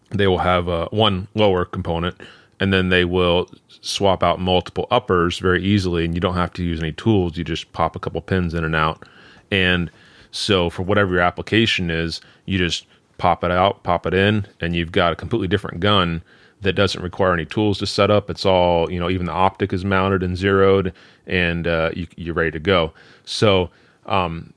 [0.09, 2.19] they will have uh, one lower component
[2.59, 3.49] and then they will
[3.81, 7.43] swap out multiple uppers very easily and you don't have to use any tools you
[7.43, 9.07] just pop a couple pins in and out
[9.51, 9.91] and
[10.37, 12.85] so for whatever your application is you just
[13.17, 16.21] pop it out pop it in and you've got a completely different gun
[16.61, 18.29] that doesn't require any tools to set up.
[18.29, 20.93] It's all you know even the optic is mounted and zeroed
[21.25, 22.93] and uh, you, you're ready to go.
[23.25, 23.69] So
[24.05, 24.53] um,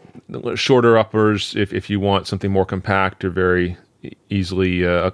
[0.54, 3.76] shorter uppers if, if you want something more compact or very
[4.30, 5.10] easily uh,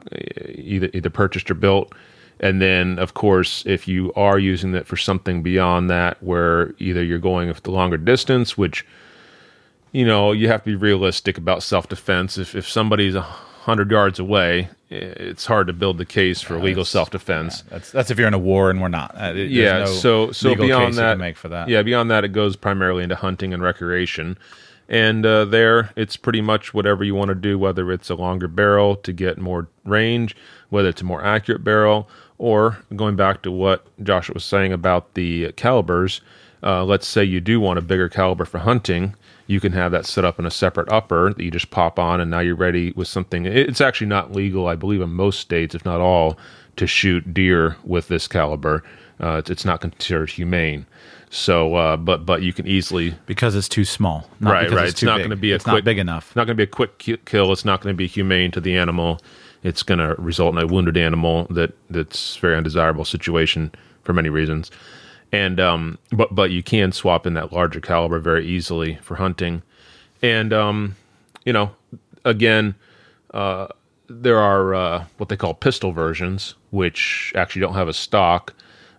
[0.54, 1.92] either either purchased or built.
[2.38, 7.02] And then of course if you are using it for something beyond that where either
[7.02, 8.86] you're going the longer distance which
[9.96, 14.18] you know you have to be realistic about self-defense if, if somebody's a hundred yards
[14.18, 18.34] away it's hard to build the case for legal self-defense That's that's if you're in
[18.34, 19.16] a war and we're not.
[19.20, 21.68] Uh, yeah no so so beyond that can make for that.
[21.68, 24.36] yeah beyond that it goes primarily into hunting and recreation
[24.88, 28.46] and uh, there it's pretty much whatever you want to do whether it's a longer
[28.48, 30.36] barrel to get more range
[30.68, 32.06] whether it's a more accurate barrel
[32.38, 36.20] or going back to what joshua was saying about the calibers
[36.62, 39.14] uh, let's say you do want a bigger caliber for hunting
[39.46, 42.20] you can have that set up in a separate upper that you just pop on
[42.20, 43.46] and now you're ready with something.
[43.46, 46.38] It's actually not legal i believe in most states if not all
[46.76, 48.82] to shoot deer with this caliber.
[49.18, 50.84] Uh, it's, not considered humane.
[51.30, 54.28] So uh, but but you can easily because it's too small.
[54.40, 54.84] Not right right.
[54.84, 56.36] It's, it's, not going to be a it's quick not big enough.
[56.36, 57.50] not going to be a quick kill.
[57.50, 59.20] It's not going to be humane to the animal.
[59.62, 64.28] It's going to result in a wounded animal that that's very undesirable situation for many
[64.28, 64.70] reasons
[65.32, 69.62] and um but but you can swap in that larger caliber very easily for hunting.
[70.22, 70.96] And um
[71.44, 71.70] you know
[72.24, 72.74] again
[73.34, 73.68] uh
[74.08, 78.54] there are uh, what they call pistol versions which actually don't have a stock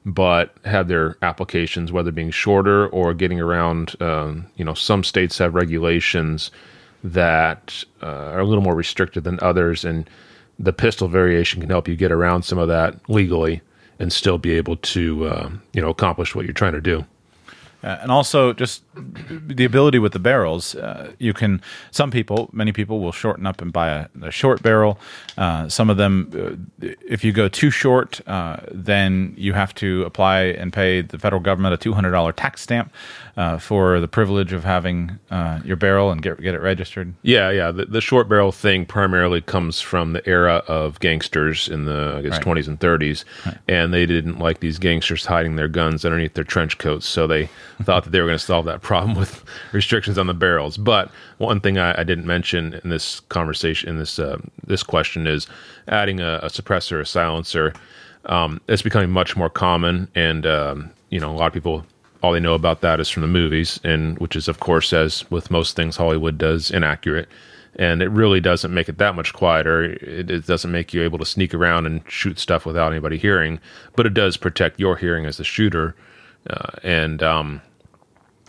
[0.06, 5.38] but have their applications whether being shorter or getting around um, you know some states
[5.38, 6.52] have regulations
[7.04, 9.86] that uh, are a little more restricted than others.
[9.86, 10.10] And
[10.60, 13.62] the pistol variation can help you get around some of that legally
[14.00, 17.06] and still be able to uh, you know accomplish what you're trying to do
[17.84, 18.84] Uh, and also just
[19.58, 20.76] the ability with the barrels.
[20.76, 24.62] Uh, you can some people, many people will shorten up and buy a, a short
[24.64, 24.98] barrel.
[25.38, 28.58] Uh, some of them, uh, if you go too short, uh,
[28.88, 32.62] then you have to apply and pay the federal government a two hundred dollar tax
[32.62, 32.92] stamp
[33.38, 37.14] uh, for the privilege of having uh, your barrel and get get it registered.
[37.22, 37.72] Yeah, yeah.
[37.72, 42.22] The, the short barrel thing primarily comes from the era of gangsters in the I
[42.24, 42.42] guess Right.
[42.42, 43.24] twenties and thirties,
[43.68, 47.48] and they didn't like these gangsters hiding their guns underneath their trench coats, so they
[47.84, 50.76] thought that they were going to solve that problem with restrictions on the barrels.
[50.78, 55.28] But one thing I, I didn't mention in this conversation, in this uh, this question,
[55.28, 55.46] is
[55.88, 57.74] adding a, a suppressor, a silencer.
[58.26, 61.86] Um, it's becoming much more common, and um, you know a lot of people
[62.22, 65.30] all they know about that is from the movies, and which is of course, as
[65.30, 67.28] with most things Hollywood does, inaccurate.
[67.80, 69.84] And it really doesn't make it that much quieter.
[69.84, 73.60] It, it doesn't make you able to sneak around and shoot stuff without anybody hearing,
[73.96, 75.96] but it does protect your hearing as the shooter.
[76.50, 77.62] Uh, and um,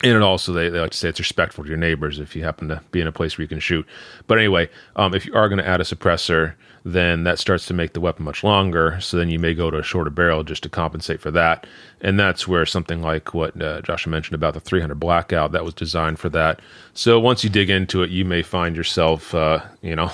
[0.03, 2.45] and it also they, they like to say it's respectful to your neighbors if you
[2.45, 3.87] happen to be in a place where you can shoot.
[4.27, 6.55] But anyway, um, if you are going to add a suppressor,
[6.93, 8.99] then that starts to make the weapon much longer.
[9.01, 11.67] So then you may go to a shorter barrel just to compensate for that.
[12.01, 15.75] And that's where something like what uh, Joshua mentioned about the 300 blackout that was
[15.75, 16.61] designed for that.
[16.95, 20.11] So once you dig into it, you may find yourself, uh, you know,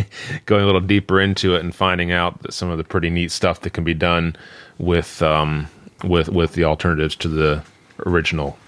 [0.46, 3.30] going a little deeper into it and finding out that some of the pretty neat
[3.30, 4.36] stuff that can be done
[4.78, 5.66] with um,
[6.04, 7.62] with with the alternatives to the
[8.06, 8.58] original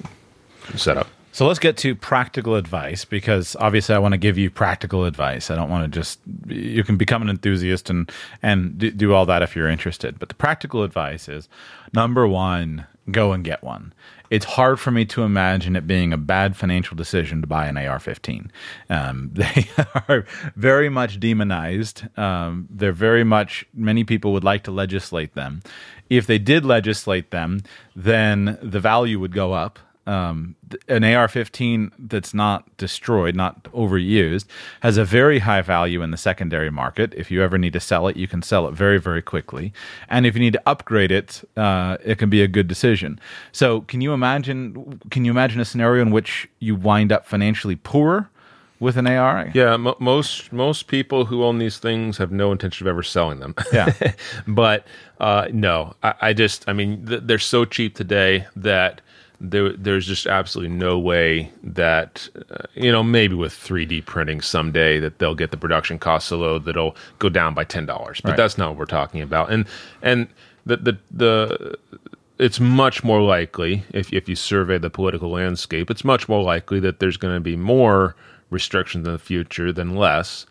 [0.76, 1.08] setup.
[1.32, 5.50] So let's get to practical advice because obviously I want to give you practical advice.
[5.50, 8.10] I don't want to just you can become an enthusiast and
[8.42, 10.18] and do all that if you're interested.
[10.18, 11.48] But the practical advice is
[11.92, 13.92] number 1, go and get one.
[14.28, 17.76] It's hard for me to imagine it being a bad financial decision to buy an
[17.76, 18.50] AR-15.
[18.88, 19.68] Um, they
[20.08, 22.06] are very much demonized.
[22.18, 25.62] Um, they're very much many people would like to legislate them.
[26.08, 27.62] If they did legislate them,
[27.94, 30.56] then the value would go up um,
[30.88, 34.46] an AR-15 that's not destroyed, not overused,
[34.80, 37.12] has a very high value in the secondary market.
[37.14, 39.72] If you ever need to sell it, you can sell it very, very quickly.
[40.08, 43.20] And if you need to upgrade it, uh, it can be a good decision.
[43.52, 45.00] So, can you imagine?
[45.10, 48.30] Can you imagine a scenario in which you wind up financially poor?
[48.80, 49.50] with an AR?
[49.54, 53.54] Yeah, most most people who own these things have no intention of ever selling them.
[53.72, 53.92] Yeah,
[54.48, 54.86] but
[55.20, 59.02] uh, no, I, I, just I mean th- they're so cheap today that
[59.40, 65.00] there, there's just absolutely no way that uh, you know maybe with 3D printing someday
[65.00, 68.20] that they'll get the production cost so low that it'll go down by ten dollars.
[68.20, 68.36] But right.
[68.36, 69.50] that's not what we're talking about.
[69.50, 69.66] And
[70.02, 70.28] and
[70.66, 71.78] the the the
[72.38, 76.80] it's much more likely if if you survey the political landscape, it's much more likely
[76.80, 78.14] that there's going to be more
[78.50, 80.46] restrictions in the future than less.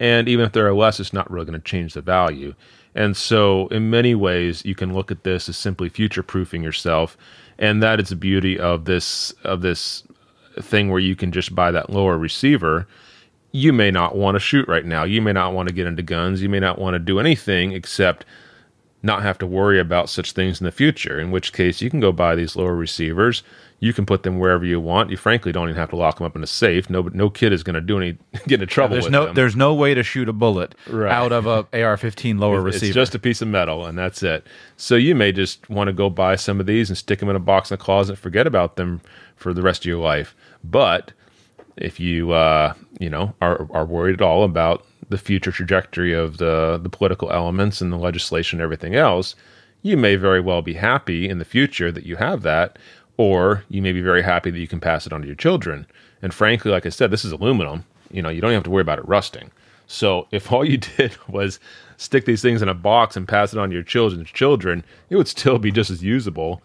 [0.00, 2.54] And even if there are less, it's not really going to change the value.
[2.96, 7.16] And so, in many ways, you can look at this as simply future proofing yourself
[7.58, 10.02] and that is the beauty of this of this
[10.60, 12.86] thing where you can just buy that lower receiver.
[13.52, 15.04] You may not want to shoot right now.
[15.04, 16.42] You may not want to get into guns.
[16.42, 18.24] You may not want to do anything except
[19.04, 22.00] not have to worry about such things in the future in which case you can
[22.00, 23.42] go buy these lower receivers
[23.84, 25.10] you can put them wherever you want.
[25.10, 26.88] You frankly don't even have to lock them up in a safe.
[26.88, 28.94] No, no kid is going to do any get into trouble.
[28.94, 29.34] there's no them.
[29.34, 31.12] there's no way to shoot a bullet right.
[31.12, 32.86] out of a AR-15 lower it's, receiver.
[32.86, 34.46] It's just a piece of metal, and that's it.
[34.78, 37.36] So you may just want to go buy some of these and stick them in
[37.36, 39.02] a box in the closet, forget about them
[39.36, 40.34] for the rest of your life.
[40.64, 41.12] But
[41.76, 46.38] if you uh, you know are are worried at all about the future trajectory of
[46.38, 49.34] the the political elements and the legislation and everything else,
[49.82, 52.78] you may very well be happy in the future that you have that
[53.16, 55.86] or you may be very happy that you can pass it on to your children.
[56.22, 57.84] And frankly, like I said, this is aluminum.
[58.10, 59.50] You know, you don't have to worry about it rusting.
[59.86, 61.60] So if all you did was
[61.96, 65.16] stick these things in a box and pass it on to your children's children, it
[65.16, 66.62] would still be just as usable,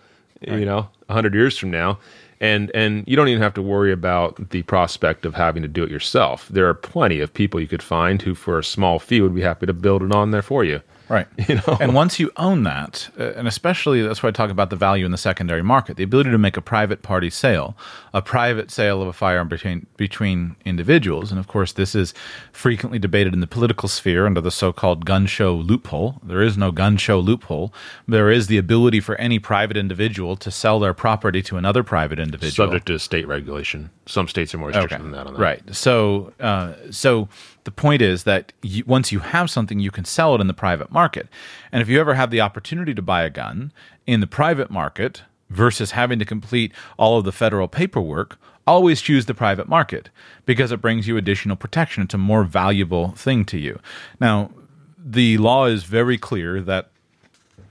[0.47, 0.60] right.
[0.60, 1.99] you know, 100 years from now.
[2.41, 5.84] And and you don't even have to worry about the prospect of having to do
[5.84, 6.47] it yourself.
[6.49, 9.41] There are plenty of people you could find who for a small fee would be
[9.41, 10.82] happy to build it on there for you.
[11.09, 11.27] Right.
[11.49, 11.77] You know?
[11.79, 15.03] And once you own that, uh, and especially that's why I talk about the value
[15.03, 17.75] in the secondary market, the ability to make a private party sale,
[18.13, 21.31] a private sale of a firearm between between individuals.
[21.31, 22.13] And of course, this is
[22.51, 26.19] frequently debated in the political sphere under the so-called gun show loophole.
[26.21, 27.73] There is no gun show loophole.
[28.07, 32.19] There is the ability for any private individual to sell their property to another private
[32.19, 33.89] individual, subject to state regulation.
[34.05, 35.03] Some states are more restrictive okay.
[35.03, 35.25] than that.
[35.25, 35.39] On that.
[35.39, 35.75] Right.
[35.75, 37.27] So, uh, so
[37.63, 40.53] the point is that you, once you have something, you can sell it in the
[40.53, 41.27] private market.
[41.71, 43.71] And if you ever have the opportunity to buy a gun
[44.07, 49.25] in the private market versus having to complete all of the federal paperwork, always choose
[49.25, 50.09] the private market
[50.45, 52.03] because it brings you additional protection.
[52.03, 53.79] It's a more valuable thing to you.
[54.19, 54.51] Now,
[54.97, 56.89] the law is very clear that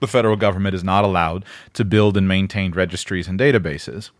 [0.00, 4.10] the federal government is not allowed to build and maintain registries and databases.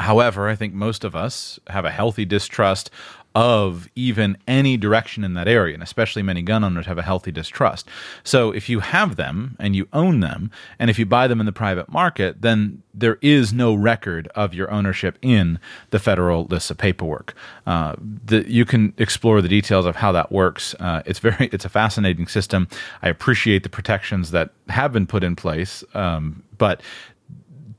[0.00, 2.90] However, I think most of us have a healthy distrust
[3.36, 7.30] of even any direction in that area, and especially many gun owners have a healthy
[7.30, 7.86] distrust.
[8.24, 11.44] So if you have them and you own them, and if you buy them in
[11.44, 15.58] the private market, then there is no record of your ownership in
[15.90, 17.34] the federal lists of paperwork.
[17.66, 20.74] Uh, the, you can explore the details of how that works.
[20.80, 22.66] Uh, it's very, it's a fascinating system.
[23.02, 26.80] I appreciate the protections that have been put in place, um, but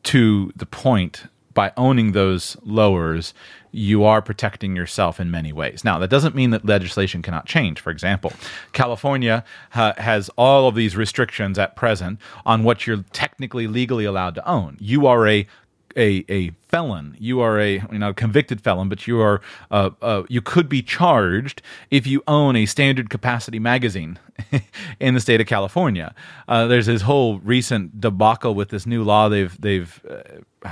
[0.04, 1.24] to the point,
[1.58, 3.34] by owning those lowers,
[3.72, 5.84] you are protecting yourself in many ways.
[5.84, 7.80] Now, that doesn't mean that legislation cannot change.
[7.80, 8.32] For example,
[8.74, 14.36] California ha- has all of these restrictions at present on what you're technically legally allowed
[14.36, 14.78] to own.
[14.80, 15.48] You are a
[15.96, 17.18] a, a felon.
[17.20, 19.42] You are a you know convicted felon, but you are
[19.72, 24.20] uh, uh, you could be charged if you own a standard capacity magazine
[25.00, 26.14] in the state of California.
[26.48, 30.22] Uh, there's this whole recent debacle with this new law they've they've uh,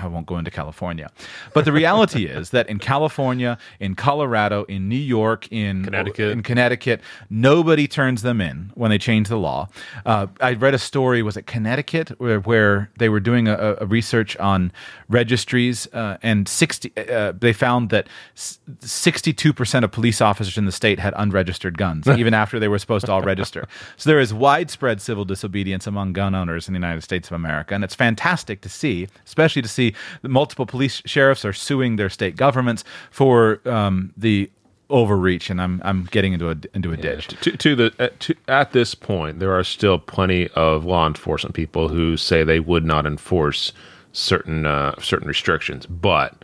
[0.04, 1.10] I won't go into California.
[1.54, 6.32] But the reality is that in California, in Colorado, in New York, in Connecticut.
[6.32, 9.70] in Connecticut, nobody turns them in when they change the law.
[10.06, 13.86] Uh, I read a story, was it Connecticut, where, where they were doing a, a
[13.86, 14.72] research on
[15.10, 21.00] registries, uh, and 60, uh, they found that 62% of police officers in the state
[21.00, 23.68] had unregistered guns, even after they were supposed to all register.
[23.98, 27.74] So there is widespread civil disobedience among gun owners in the United States of America.
[27.76, 29.85] And it's fantastic to see, especially to see
[30.24, 34.50] multiple police sheriffs are suing their state governments for um, the
[34.90, 35.50] overreach.
[35.50, 37.28] And I'm, I'm getting into a, into a ditch.
[37.42, 41.56] to, to the at, to, at this point, there are still plenty of law enforcement
[41.56, 43.74] people who say they would not enforce
[44.14, 46.44] certain uh, certain restrictions, but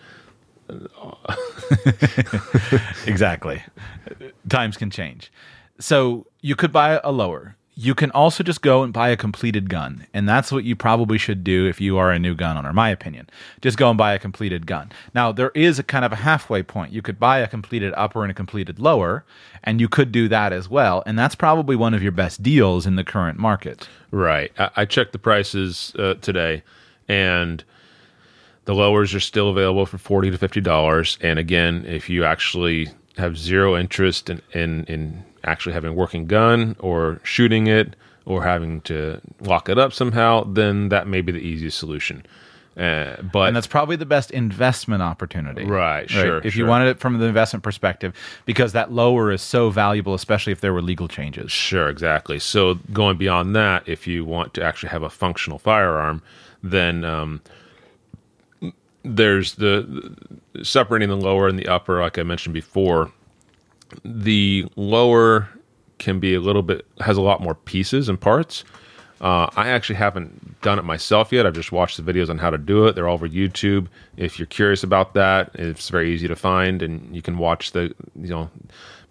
[3.05, 3.61] exactly.
[4.49, 5.31] Times can change.
[5.79, 7.55] So you could buy a lower.
[7.83, 10.05] You can also just go and buy a completed gun.
[10.13, 12.89] And that's what you probably should do if you are a new gun owner, my
[12.89, 13.27] opinion.
[13.59, 14.91] Just go and buy a completed gun.
[15.15, 16.93] Now, there is a kind of a halfway point.
[16.93, 19.25] You could buy a completed upper and a completed lower,
[19.63, 21.01] and you could do that as well.
[21.07, 23.89] And that's probably one of your best deals in the current market.
[24.11, 24.51] Right.
[24.59, 26.61] I, I checked the prices uh, today,
[27.07, 27.63] and
[28.65, 31.17] the lowers are still available for forty to fifty dollars.
[31.19, 36.25] And again, if you actually have zero interest in, in in actually having a working
[36.25, 37.95] gun or shooting it
[38.25, 42.23] or having to lock it up somehow, then that may be the easiest solution.
[42.77, 45.65] Uh, but And that's probably the best investment opportunity.
[45.65, 49.69] Right, sure, If you wanted it from the investment perspective, because that lower is so
[49.69, 51.51] valuable, especially if there were legal changes.
[51.51, 52.39] Sure, exactly.
[52.39, 56.21] So going beyond that, if you want to actually have a functional firearm,
[56.63, 57.41] then um,
[59.03, 60.17] there's the,
[60.53, 63.11] the separating the lower and the upper, like I mentioned before.
[64.05, 65.49] The lower
[65.99, 68.63] can be a little bit has a lot more pieces and parts.
[69.21, 71.45] Uh, I actually haven't done it myself yet.
[71.45, 72.95] I've just watched the videos on how to do it.
[72.95, 73.87] They're all over YouTube.
[74.17, 77.93] If you're curious about that, it's very easy to find, and you can watch the
[78.19, 78.49] you know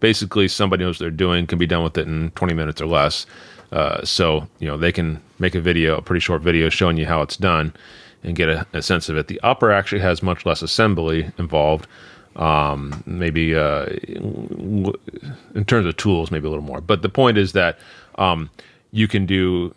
[0.01, 2.87] basically somebody knows what they're doing can be done with it in 20 minutes or
[2.87, 3.25] less.
[3.71, 7.07] Uh, so you know they can make a video, a pretty short video showing you
[7.07, 7.73] how it's done,
[8.23, 9.29] and get a, a sense of it.
[9.29, 11.87] The upper actually has much less assembly involved.
[12.37, 16.81] Um, maybe uh, in terms of tools, maybe a little more.
[16.81, 17.79] But the point is that
[18.17, 18.51] um,
[18.93, 19.75] you can do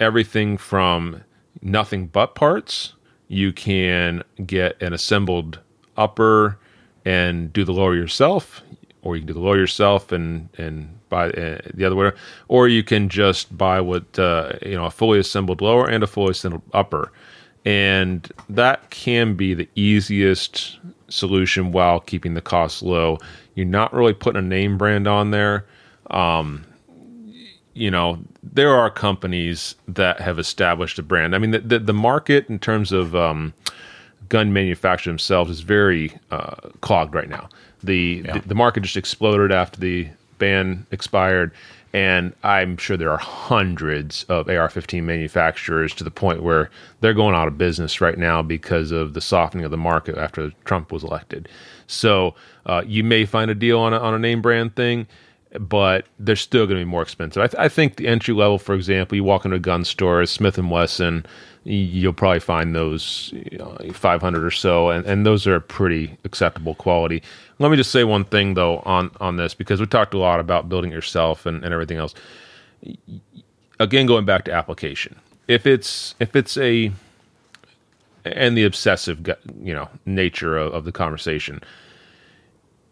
[0.00, 1.22] everything from
[1.62, 2.92] nothing but parts.
[3.28, 5.60] You can get an assembled
[5.96, 6.58] upper
[7.04, 8.62] and do the lower yourself,
[9.02, 12.12] or you can do the lower yourself and and buy uh, the other way,
[12.48, 16.06] or you can just buy what uh, you know a fully assembled lower and a
[16.06, 17.12] fully assembled upper,
[17.64, 23.18] and that can be the easiest solution while keeping the costs low.
[23.54, 25.64] You're not really putting a name brand on there
[27.74, 31.34] you know, there are companies that have established a brand.
[31.34, 33.52] I mean, the, the, the market in terms of um,
[34.28, 37.48] gun manufacturers themselves is very uh, clogged right now.
[37.82, 40.08] The, the the market just exploded after the
[40.38, 41.52] ban expired,
[41.94, 46.68] and I'm sure there are hundreds of AR-15 manufacturers to the point where
[47.00, 50.50] they're going out of business right now because of the softening of the market after
[50.64, 51.48] Trump was elected.
[51.86, 52.34] So
[52.66, 55.06] uh, you may find a deal on a, on a name brand thing
[55.60, 57.42] but they're still going to be more expensive.
[57.42, 60.24] I, th- I think the entry level, for example, you walk into a gun store,
[60.26, 61.24] Smith and Wesson,
[61.64, 66.16] you'll probably find those uh, you know, 500 or so, and, and those are pretty
[66.24, 67.22] acceptable quality.
[67.58, 70.40] Let me just say one thing though on on this because we talked a lot
[70.40, 72.14] about building yourself and, and everything else.
[73.80, 75.16] Again, going back to application,
[75.48, 76.92] if it's if it's a
[78.24, 79.26] and the obsessive
[79.62, 81.62] you know nature of, of the conversation,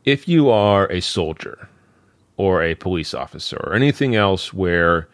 [0.05, 1.69] if you are a soldier
[2.43, 5.07] or a police officer or anything else where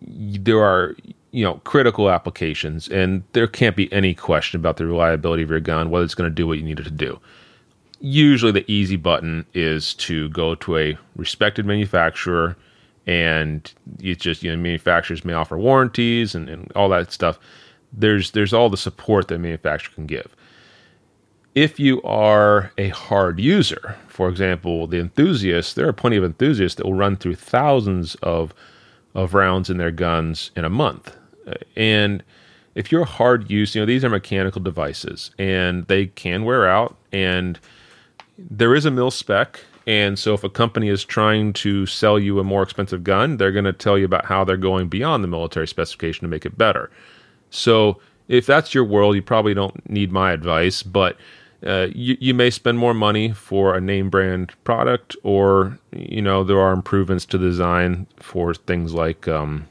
[0.00, 0.96] there are
[1.30, 5.60] you know critical applications and there can't be any question about the reliability of your
[5.60, 7.20] gun whether it's going to do what you need it to do.
[8.00, 12.56] Usually the easy button is to go to a respected manufacturer
[13.06, 17.38] and it's just you know manufacturers may offer warranties and, and all that stuff.
[17.92, 20.34] There's there's all the support that a manufacturer can give
[21.54, 26.76] if you are a hard user, for example, the enthusiasts, there are plenty of enthusiasts
[26.76, 28.54] that will run through thousands of
[29.14, 31.16] of rounds in their guns in a month.
[31.46, 32.22] Uh, And
[32.74, 36.96] if you're hard use, you know, these are mechanical devices and they can wear out
[37.12, 37.60] and
[38.36, 39.60] there is a mil spec.
[39.86, 43.52] And so if a company is trying to sell you a more expensive gun, they're
[43.52, 46.58] going to tell you about how they're going beyond the military specification to make it
[46.58, 46.90] better.
[47.50, 51.16] So if that's your world, you probably don't need my advice, but
[51.64, 56.44] uh, you, you may spend more money for a name brand product, or you know
[56.44, 59.66] there are improvements to the design for things like um,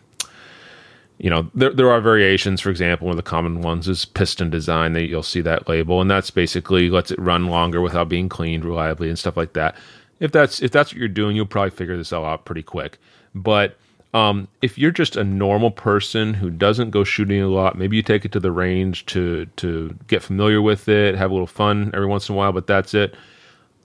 [1.20, 2.62] you know there there are variations.
[2.62, 4.94] For example, one of the common ones is piston design.
[4.94, 8.66] That you'll see that label, and that's basically lets it run longer without being cleaned
[8.66, 9.76] reliably and stuff like that.
[10.20, 12.98] If that's if that's what you're doing, you'll probably figure this all out pretty quick.
[13.36, 13.78] But
[14.14, 18.04] um, if you're just a normal person who doesn't go shooting a lot, maybe you
[18.04, 21.92] take it to the range to to get familiar with it, have a little fun
[21.94, 23.16] every once in a while, but that's it.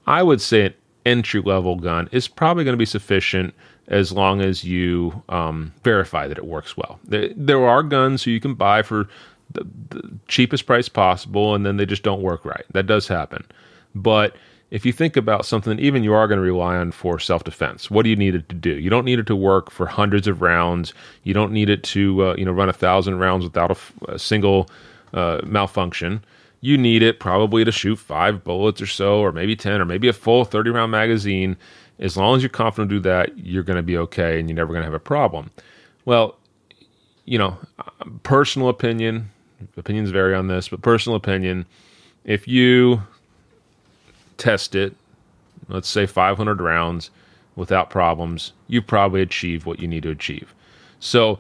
[0.07, 0.75] I would say an
[1.07, 3.55] entry level gun is probably going to be sufficient
[3.89, 7.01] as long as you um, verify that it works well.
[7.05, 9.09] There, there are guns who you can buy for
[9.53, 12.65] the, the cheapest price possible, and then they just don't work right.
[12.73, 13.47] That does happen,
[13.95, 14.37] but
[14.71, 18.03] if you think about something even you are going to rely on for self-defense what
[18.03, 18.79] do you need it to do?
[18.79, 20.93] You don't need it to work for hundreds of rounds.
[21.25, 23.77] You don't need it to uh, you know run a thousand rounds without
[24.09, 24.69] a, single
[25.15, 26.25] uh, malfunction.
[26.61, 30.09] You need it probably to shoot five bullets or so or maybe 10 or maybe
[30.09, 31.57] a full 30 round magazine.
[32.01, 34.57] As long as you're confident to do that you're going to be okay and you're
[34.57, 35.51] never going to have a problem.
[36.05, 36.37] Well
[37.25, 37.59] you know
[38.23, 39.31] personal opinion
[39.77, 41.67] opinions vary on this but personal opinion
[42.25, 43.03] if you
[44.39, 44.97] test it,
[45.69, 47.11] let's say 500 rounds
[47.57, 50.55] without problems, you probably achieve what you need to achieve.
[51.01, 51.39] So,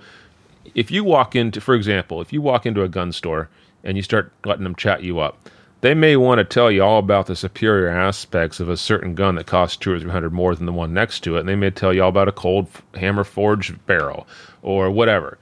[0.74, 3.48] if you walk into, for example, if you walk into a gun store
[3.84, 5.48] and you start letting them chat you up,
[5.80, 9.36] they may want to tell you all about the superior aspects of a certain gun
[9.36, 11.40] that costs two or three hundred more than the one next to it.
[11.40, 14.26] And they may tell you all about a cold hammer forged barrel
[14.62, 15.38] or whatever.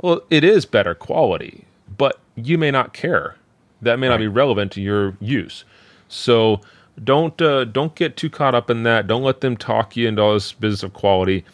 [0.00, 3.36] Well, it is better quality, but you may not care.
[3.82, 4.14] That may right.
[4.14, 5.64] not be relevant to your use.
[6.08, 6.60] So
[7.02, 9.06] don't uh, don't get too caught up in that.
[9.06, 11.44] Don't let them talk you into all this business of quality.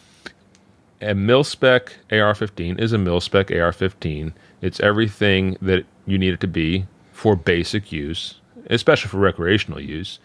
[1.01, 4.33] A mil spec AR-15 is a mil spec AR-15.
[4.61, 8.35] It's everything that you need it to be for basic use,
[8.69, 10.19] especially for recreational use.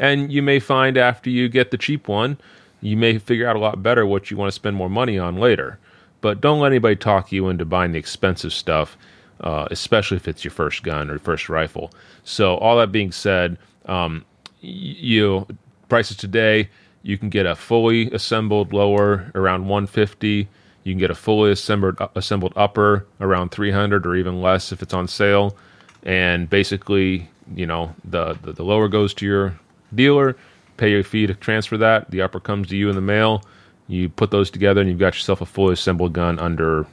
[0.00, 2.38] And you may find after you get the cheap one,
[2.80, 5.36] you may figure out a lot better what you want to spend more money on
[5.36, 5.78] later.
[6.20, 8.96] But don't let anybody talk you into buying the expensive stuff,
[9.40, 11.92] uh, especially if it's your first gun or first rifle.
[12.24, 13.56] So, all that being said,
[13.86, 14.24] um,
[14.60, 15.48] you know,
[15.88, 16.68] prices today
[17.02, 20.48] you can get a fully assembled lower around 150
[20.84, 24.94] you can get a fully assembled assembled upper around 300 or even less if it's
[24.94, 25.56] on sale.
[26.02, 29.58] And basically you know the, the, the lower goes to your
[29.94, 30.36] dealer
[30.78, 32.10] pay your fee to transfer that.
[32.10, 33.42] The upper comes to you in the mail.
[33.88, 36.86] You put those together and you've got yourself a fully assembled gun under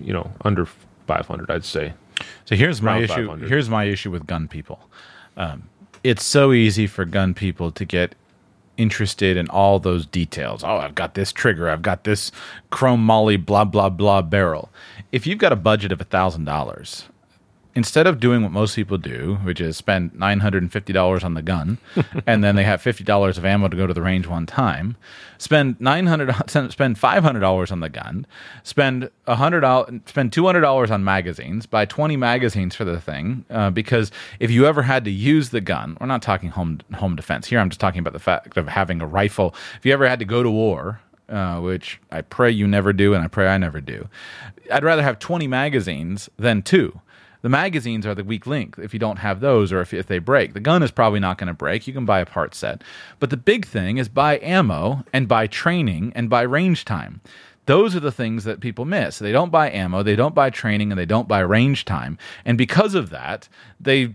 [0.00, 0.66] you know under
[1.06, 1.92] 500 i'd say.
[2.44, 4.80] So here's my issue here's my issue with gun people.
[5.36, 5.68] Um,
[6.02, 8.14] it's so easy for gun people to get
[8.76, 10.64] interested in all those details.
[10.64, 12.32] Oh, I've got this trigger, I've got this
[12.72, 14.70] chromoly blah blah blah barrel.
[15.12, 17.04] If you've got a budget of a thousand dollars
[17.74, 21.22] instead of doing what most people do, which is spend nine hundred and fifty dollars
[21.22, 21.78] on the gun,
[22.26, 24.96] and then they have fifty dollars of ammo to go to the range one time,
[25.38, 26.34] spend nine hundred,
[26.70, 28.26] spend five hundred dollars on the gun,
[28.62, 29.62] spend a hundred
[30.06, 34.10] spend two hundred dollars on magazines, buy twenty magazines for the thing, uh, because
[34.40, 37.60] if you ever had to use the gun, we're not talking home home defense here.
[37.60, 39.54] I'm just talking about the fact of having a rifle.
[39.76, 41.00] If you ever had to go to war.
[41.28, 44.08] Uh, which I pray you never do, and I pray I never do.
[44.72, 47.00] I'd rather have 20 magazines than two
[47.42, 50.18] the magazines are the weak link if you don't have those or if, if they
[50.18, 50.52] break.
[50.54, 51.86] The gun is probably not going to break.
[51.86, 52.82] You can buy a part set.
[53.18, 57.20] But the big thing is buy ammo and buy training and buy range time.
[57.66, 59.18] Those are the things that people miss.
[59.18, 62.18] They don't buy ammo, they don't buy training, and they don't buy range time.
[62.44, 64.14] And because of that, they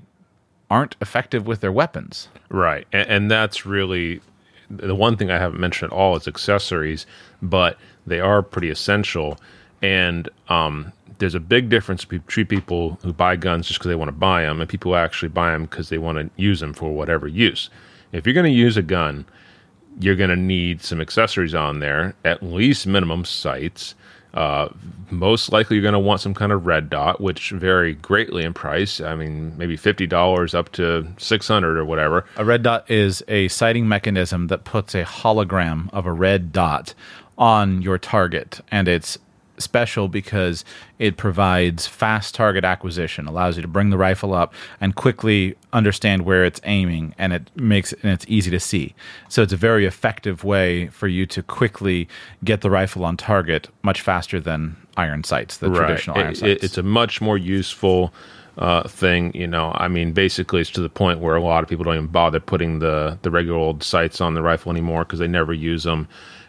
[0.69, 2.28] aren't effective with their weapons.
[2.49, 2.88] Right.
[2.91, 4.21] And, and that's really
[4.69, 7.05] the one thing I haven't mentioned at all is accessories,
[7.41, 9.38] but they are pretty essential.
[9.82, 14.09] And um, there's a big difference between people who buy guns just because they want
[14.09, 16.73] to buy them and people who actually buy them because they want to use them
[16.73, 17.69] for whatever use.
[18.11, 19.26] If you're going to use a gun,
[19.99, 23.95] you're going to need some accessories on there, at least minimum sights.
[24.34, 24.67] Uh,
[25.09, 28.53] most likely, you're going to want some kind of red dot, which vary greatly in
[28.53, 28.99] price.
[28.99, 32.26] I mean, maybe fifty dollars up to six hundred or whatever.
[32.36, 36.93] A red dot is a sighting mechanism that puts a hologram of a red dot
[37.38, 39.17] on your target, and it's
[39.58, 40.64] special because
[40.99, 46.24] it provides fast target acquisition, allows you to bring the rifle up and quickly understand
[46.24, 48.93] where it's aiming, and it makes and it's easy to see.
[49.30, 52.08] So it's a very effective way for you to quickly
[52.43, 55.80] get the rifle on target much faster than iron sights, the right.
[55.80, 56.64] traditional iron it, sights.
[56.64, 58.14] It's a much more useful.
[58.58, 61.68] Uh, thing, you know, I mean, basically, it's to the point where a lot of
[61.68, 65.20] people don't even bother putting the the regular old sights on the rifle anymore because
[65.20, 66.08] they never use them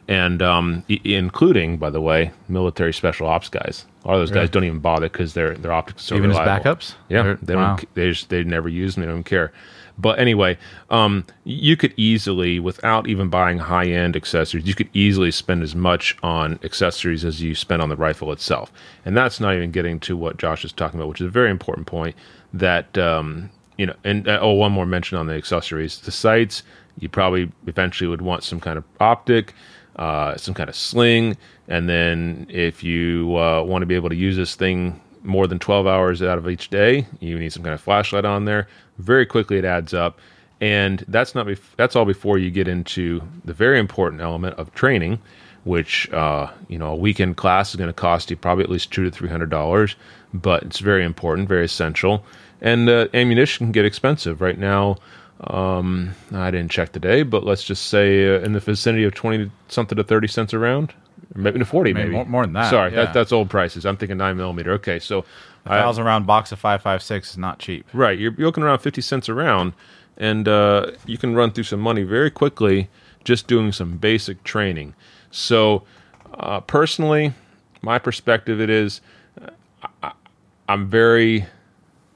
[0.09, 3.85] and um, including, by the way, military special ops guys.
[4.05, 6.31] A lot of those guys don't even bother because their their optics are so Even
[6.31, 6.95] as backups?
[7.09, 7.95] Yeah, They're- they don't.
[7.95, 9.05] They just they never use them.
[9.05, 9.53] They don't care.
[9.99, 10.59] But anyway,
[10.91, 15.75] um, you could easily, without even buying high end accessories, you could easily spend as
[15.75, 18.71] much on accessories as you spend on the rifle itself.
[19.07, 21.51] And that's not even getting to what Josh is talking about, which is a very
[21.51, 22.15] important point.
[22.53, 23.49] That um,
[23.79, 26.63] you know, and uh, oh, one more mention on the accessories: the sights.
[26.99, 29.55] You probably eventually would want some kind of optic,
[29.97, 31.37] uh, some kind of sling,
[31.69, 35.59] and then if you uh, want to be able to use this thing more than
[35.59, 38.69] 12 hours out of each day, you need some kind of flashlight on there.
[38.99, 40.19] Very quickly, it adds up,
[40.61, 44.73] and that's not bef- that's all before you get into the very important element of
[44.75, 45.19] training,
[45.65, 48.93] which uh, you know a weekend class is going to cost you probably at least
[48.93, 49.97] two to three hundred dollars,
[50.33, 52.25] but it's very important, very essential,
[52.61, 54.97] and uh, ammunition can get expensive right now.
[55.41, 59.51] Um, I didn't check today, but let's just say uh, in the vicinity of twenty
[59.69, 60.95] something to thirty cents a round,
[61.35, 63.05] or maybe to forty, Maybe maybe more- more than that, Sorry, yeah.
[63.07, 63.85] that, that's old prices.
[63.85, 64.73] I'm thinking nine millimeter.
[64.73, 65.25] Okay, so
[65.67, 67.87] A thousand round box of five five six is not cheap.
[67.93, 69.75] Right, you're, you're looking around fifty cents a round,
[70.17, 72.89] and uh, you can run through some money very quickly
[73.25, 74.95] just doing some basic training.
[75.31, 75.83] So,
[76.35, 77.35] uh, personally,
[77.83, 79.01] my perspective it is,
[79.43, 79.51] uh,
[80.03, 80.13] I,
[80.69, 81.45] I'm very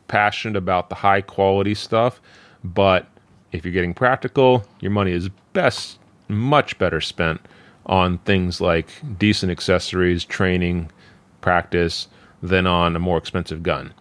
[0.09, 2.21] passionate about the high quality stuff,
[2.65, 3.07] but
[3.53, 5.99] if you're getting practical, your money is best,
[6.29, 7.41] much better spent
[7.87, 8.89] on things like
[9.19, 10.91] decent accessories, training,
[11.41, 12.09] practice,
[12.43, 13.93] than on a more expensive gun.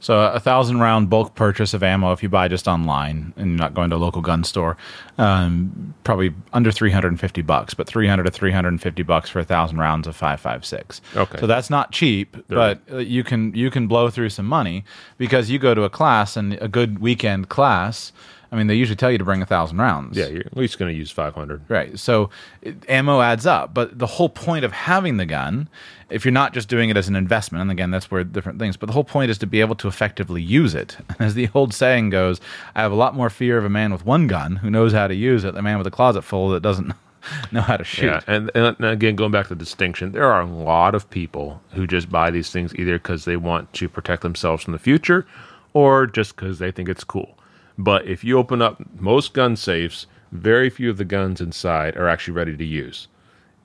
[0.00, 3.58] So a thousand round bulk purchase of ammo, if you buy just online and you're
[3.58, 4.76] not going to a local gun store,
[5.18, 8.82] um, probably under three hundred and fifty bucks, but three hundred to three hundred and
[8.82, 11.00] fifty bucks for a thousand rounds of five five six.
[11.14, 11.38] Okay.
[11.38, 14.84] so that's not cheap, but uh, you can you can blow through some money
[15.18, 18.12] because you go to a class and a good weekend class.
[18.52, 20.16] I mean, they usually tell you to bring a thousand rounds.
[20.16, 21.62] Yeah, you're at least going to use 500.
[21.68, 21.96] Right.
[21.98, 22.30] So
[22.62, 25.68] it, ammo adds up, but the whole point of having the gun,
[26.08, 28.76] if you're not just doing it as an investment, and again, that's where different things,
[28.76, 30.96] but the whole point is to be able to effectively use it.
[31.20, 32.40] As the old saying goes,
[32.74, 35.06] I have a lot more fear of a man with one gun who knows how
[35.06, 36.92] to use it than a man with a closet full that doesn't
[37.52, 38.06] know how to shoot.
[38.06, 41.62] Yeah, and, and again, going back to the distinction, there are a lot of people
[41.74, 45.24] who just buy these things either because they want to protect themselves from the future
[45.72, 47.36] or just because they think it's cool.
[47.80, 52.08] But if you open up most gun safes, very few of the guns inside are
[52.08, 53.08] actually ready to use.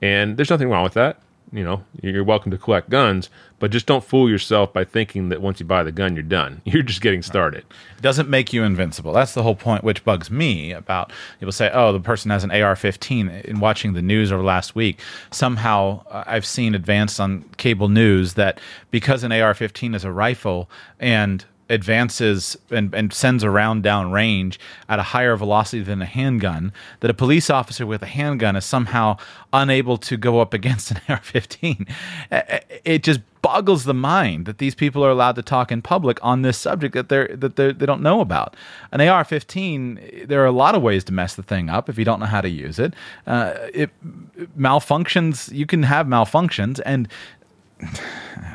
[0.00, 1.20] And there's nothing wrong with that.
[1.52, 5.42] You know, you're welcome to collect guns, but just don't fool yourself by thinking that
[5.42, 6.60] once you buy the gun, you're done.
[6.64, 7.64] You're just getting started.
[7.96, 9.12] It doesn't make you invincible.
[9.12, 12.50] That's the whole point, which bugs me about people say, oh, the person has an
[12.50, 13.28] AR 15.
[13.28, 14.98] In watching the news over last week,
[15.30, 18.60] somehow uh, I've seen advanced on cable news that
[18.90, 24.10] because an AR 15 is a rifle and advances and, and sends a round down
[24.10, 24.58] range
[24.88, 28.64] at a higher velocity than a handgun, that a police officer with a handgun is
[28.64, 29.16] somehow
[29.52, 31.86] unable to go up against an AR 15.
[32.84, 36.42] It just boggles the mind that these people are allowed to talk in public on
[36.42, 38.56] this subject that they're that they're, they don't know about.
[38.90, 42.04] An AR-15, there are a lot of ways to mess the thing up if you
[42.04, 42.92] don't know how to use it.
[43.24, 43.90] Uh, it
[44.58, 45.52] malfunctions.
[45.52, 47.06] You can have malfunctions, and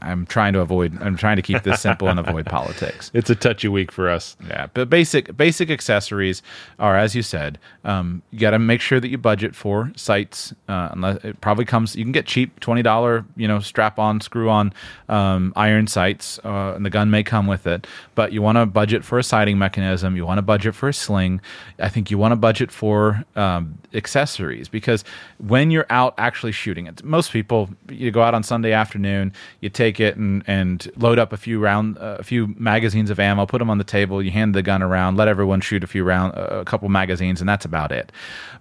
[0.02, 1.00] I'm trying to avoid.
[1.02, 3.12] I'm trying to keep this simple and avoid politics.
[3.14, 4.36] It's a touchy week for us.
[4.48, 6.42] Yeah, but basic basic accessories
[6.80, 10.54] are, as you said, um, you got to make sure that you budget for sights.
[10.68, 14.22] Uh, unless it probably comes, you can get cheap twenty dollar, you know, strap on,
[14.22, 14.74] screw on
[15.08, 17.86] um, iron sights, uh, and the gun may come with it.
[18.16, 20.16] But you want to budget for a sighting mechanism.
[20.16, 21.42] You want to budget for a sling.
[21.78, 25.04] I think you want to budget for um, accessories because
[25.38, 29.11] when you're out actually shooting it, most people you go out on Sunday afternoon,
[29.60, 33.20] you take it and, and load up a few round, uh, a few magazines of
[33.20, 35.88] ammo, put them on the table, you hand the gun around, let everyone shoot a
[35.88, 38.12] few round, uh, a couple magazines, and that's about it.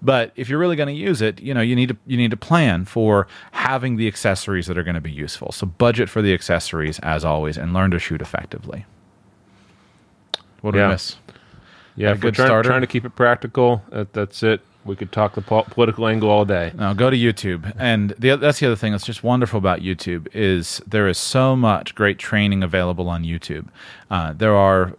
[0.03, 2.31] But if you're really going to use it, you know, you need to you need
[2.31, 5.53] to plan for having the accessories that are going to be useful.
[5.53, 8.87] So budget for the accessories as always, and learn to shoot effectively.
[10.61, 10.89] What do Yeah.
[10.89, 11.17] we miss?
[11.97, 12.69] Yeah, A if we're good trying, starter?
[12.69, 14.61] trying to keep it practical, that, that's it.
[14.85, 16.73] We could talk the po- political angle all day.
[16.75, 20.27] No, go to YouTube, and the, that's the other thing that's just wonderful about YouTube
[20.33, 23.69] is there is so much great training available on YouTube.
[24.11, 24.97] Uh, there are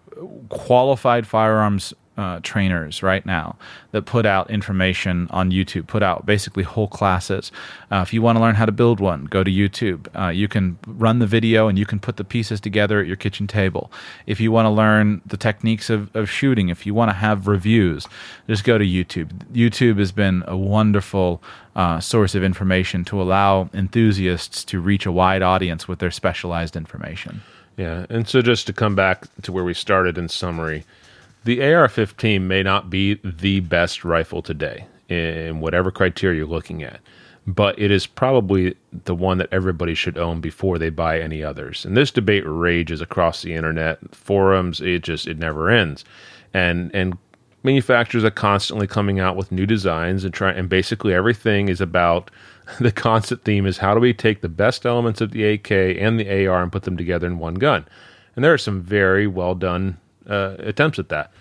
[0.50, 3.56] qualified firearms uh, trainers right now
[3.92, 7.52] that put out information on YouTube, put out basically whole classes.
[7.90, 10.08] Uh, if you want to learn how to build one, go to YouTube.
[10.20, 13.16] Uh, you can run the video and you can put the pieces together at your
[13.16, 13.92] kitchen table.
[14.26, 17.48] If you want to learn the techniques of, of shooting, if you want to have
[17.48, 18.08] reviews,
[18.48, 19.30] just go to YouTube.
[19.54, 21.42] YouTube has been a wonderful
[21.76, 26.76] uh, source of information to allow enthusiasts to reach a wide audience with their specialized
[26.76, 27.42] information.
[27.78, 30.84] Yeah, and so just to come back to where we started in summary,
[31.44, 37.00] the AR-15 may not be the best rifle today in whatever criteria you're looking at,
[37.48, 38.76] but it is probably
[39.06, 41.84] the one that everybody should own before they buy any others.
[41.84, 44.80] And this debate rages across the internet, forums.
[44.82, 46.06] It just it never ends,
[46.54, 47.18] and and
[47.64, 52.32] manufacturers are constantly coming out with new designs and try and basically everything is about
[52.80, 56.20] the constant theme is how do we take the best elements of the AK and
[56.20, 57.86] the AR and put them together in one gun.
[58.36, 59.98] And there are some very well done
[60.28, 61.32] uh, attempts at that.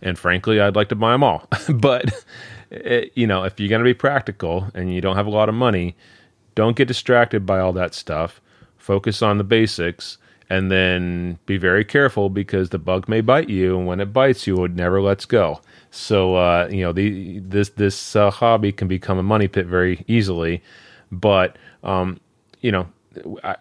[0.00, 2.24] And frankly, I'd like to buy them all, but
[2.70, 5.48] it, you know, if you're going to be practical and you don't have a lot
[5.48, 5.96] of money,
[6.54, 8.40] don't get distracted by all that stuff.
[8.76, 10.18] Focus on the basics
[10.50, 13.76] and then be very careful because the bug may bite you.
[13.76, 15.60] And when it bites you, it never lets go.
[15.90, 20.04] So, uh, you know, the, this, this uh, hobby can become a money pit very
[20.08, 20.62] easily.
[21.12, 22.18] But, um,
[22.60, 22.88] you know,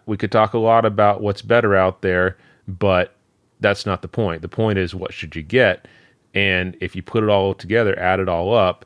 [0.06, 3.17] we could talk a lot about what's better out there, but
[3.60, 4.42] that's not the point.
[4.42, 5.88] The point is, what should you get?
[6.34, 8.86] And if you put it all together, add it all up,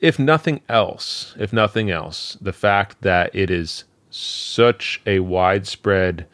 [0.00, 6.26] if nothing else, if nothing else, the fact that it is such a widespread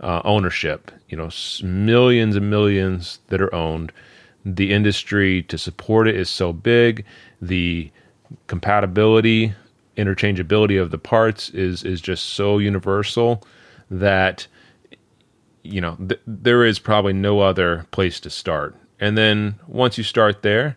[0.00, 1.30] uh, ownership, you know,
[1.62, 3.92] millions and millions that are owned,
[4.44, 7.04] the industry to support it is so big,
[7.42, 7.90] the
[8.46, 9.52] compatibility,
[9.96, 13.44] interchangeability of the parts is is just so universal
[13.90, 14.46] that
[15.62, 18.76] you know th- there is probably no other place to start.
[18.98, 20.76] And then once you start there,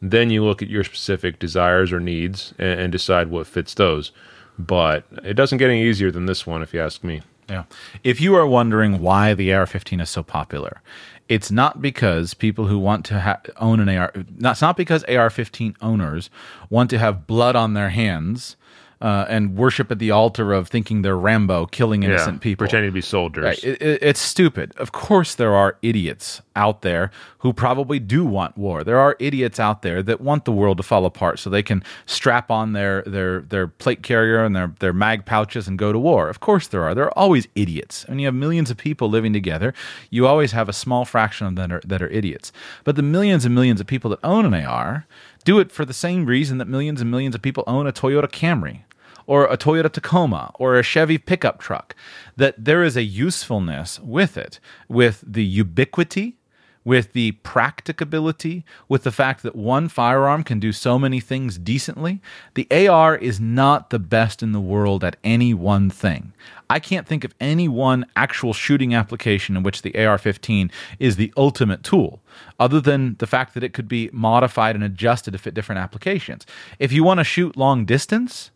[0.00, 4.12] then you look at your specific desires or needs and, and decide what fits those.
[4.58, 7.22] But it doesn't get any easier than this one, if you ask me.
[7.48, 7.64] Yeah.
[8.04, 10.82] If you are wondering why the AR-15 is so popular,
[11.28, 14.12] it's not because people who want to ha- own an AR.
[14.38, 16.30] Not, it's not because AR-15 owners
[16.68, 18.56] want to have blood on their hands
[19.02, 22.90] uh, and worship at the altar of thinking they're Rambo, killing innocent Yeah, people, pretending
[22.90, 23.44] to be soldiers.
[23.44, 23.64] Right.
[23.64, 24.72] It, it- it's stupid.
[24.78, 28.84] Of course, there are idiots out there who probably do want war.
[28.84, 31.82] There are idiots out there that want the world to fall apart so they can
[32.06, 35.98] strap on their their their plate carrier and their their mag pouches and go to
[35.98, 36.28] war.
[36.28, 36.94] Of course, there are.
[36.94, 38.06] There are always idiots.
[38.08, 39.74] When you have millions of people living together,
[40.10, 42.52] you always have a small fraction of them that are, that are idiots.
[42.84, 45.06] But the millions and millions of people that own an AR
[45.44, 48.28] do it for the same reason that millions and millions of people own a Toyota
[48.30, 48.82] Camry
[49.26, 51.94] or a Toyota Tacoma or a Chevy pickup truck,
[52.36, 56.36] that there is a usefulness with it, with the ubiquity,
[56.84, 62.20] with the practicability, with the fact that one firearm can do so many things decently.
[62.54, 66.32] The AR is not the best in the world at any one thing.
[66.68, 71.16] I can't think of any one actual shooting application in which the AR 15 is
[71.16, 72.20] the ultimate tool,
[72.58, 76.46] other than the fact that it could be modified and adjusted to fit different applications.
[76.78, 78.50] If you want to shoot long distance,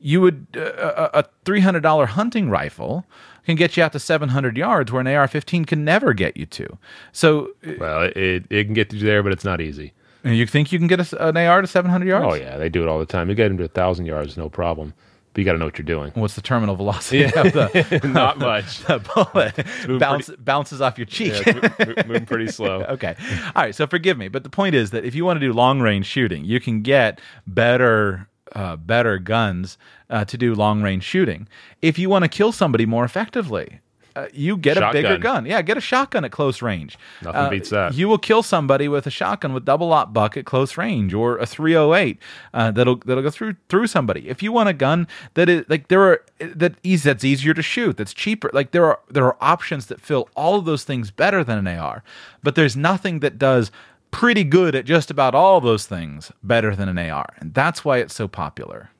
[0.00, 3.04] you would uh, a a three hundred dollar hunting rifle
[3.46, 6.36] can get you out to seven hundred yards, where an AR fifteen can never get
[6.36, 6.78] you to.
[7.12, 9.92] So uh, Well, it, it can get you there, but it's not easy.
[10.24, 12.26] And you think you can get a, an AR to seven hundred yards?
[12.28, 12.56] Oh, yeah.
[12.56, 13.28] They do it all the time.
[13.28, 14.92] You get into a 1,000 yards, no problem.
[15.32, 16.10] But you got to know what you're doing.
[16.14, 18.78] What's the terminal velocity of the, not much.
[18.86, 20.00] the bullet?
[20.00, 21.32] Bounce, bounces off your cheek.
[21.34, 22.82] Yeah, it's mo- mo- moving pretty slow.
[22.88, 23.14] okay.
[23.54, 23.74] All right.
[23.74, 26.06] So forgive me, but the point is that if you want to do long range
[26.06, 29.76] shooting, you can get better uh, better guns
[30.10, 31.48] uh, to do long range shooting.
[31.82, 33.80] If you want to kill somebody more effectively.
[34.14, 35.44] Uh, you get a bigger gun.
[35.44, 36.96] Yeah, get a shotgun at close range.
[37.20, 37.92] Nothing Uh, beats that.
[37.92, 41.36] You will kill somebody with a shotgun with double aught buck at close range, or
[41.36, 42.18] a 308
[42.54, 44.26] uh, that'll that'll go through through somebody.
[44.30, 47.60] If you want a gun that is like there are that eas that's easier to
[47.60, 48.48] shoot, that's cheaper.
[48.54, 51.78] Like there are there are options that fill all of those things better than an
[51.78, 52.02] AR,
[52.42, 53.70] but there's nothing that does
[54.10, 57.98] pretty good at just about all those things better than an AR, and that's why
[57.98, 58.90] it's so popular.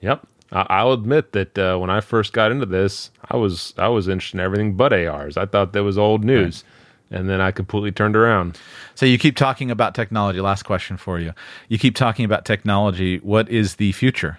[0.00, 0.26] Yep.
[0.52, 4.08] I- I'll admit that uh, when I first got into this, I was I was
[4.08, 5.36] interested in everything but ARs.
[5.36, 6.64] I thought that was old news,
[7.10, 8.58] and then I completely turned around.
[8.94, 10.40] So you keep talking about technology.
[10.40, 11.32] Last question for you.
[11.68, 13.18] You keep talking about technology.
[13.18, 14.38] What is the future?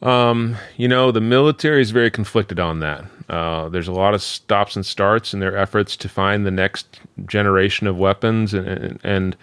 [0.00, 3.04] Um, You know, the military is very conflicted on that.
[3.32, 7.00] Uh, there's a lot of stops and starts in their efforts to find the next
[7.26, 9.36] generation of weapons, and and, and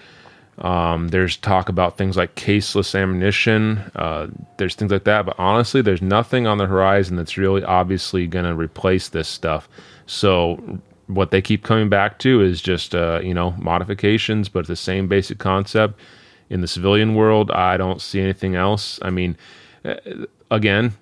[0.60, 3.80] um, there's talk about things like caseless ammunition.
[3.96, 4.28] Uh,
[4.58, 8.46] there's things like that, but honestly, there's nothing on the horizon that's really obviously going
[8.46, 9.68] to replace this stuff.
[10.06, 14.76] So what they keep coming back to is just uh, you know modifications, but the
[14.76, 16.00] same basic concept.
[16.52, 19.00] In the civilian world, I don't see anything else.
[19.04, 19.38] I mean,
[19.86, 19.96] uh,
[20.52, 20.94] again,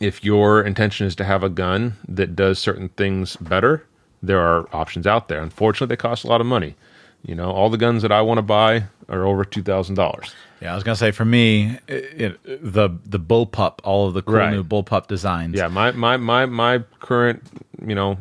[0.00, 3.84] if your intention is to have a gun that does certain things better,
[4.22, 5.40] there are options out there.
[5.42, 6.74] Unfortunately, they cost a lot of money.
[7.22, 10.34] You know, all the guns that I want to buy are over two thousand dollars.
[10.62, 14.22] Yeah, I was gonna say for me, it, it- the the bullpup, all of the
[14.22, 14.52] cool Right.
[14.52, 15.54] new bullpup designs.
[15.56, 17.42] Yeah, my my my my current
[17.86, 18.16] you know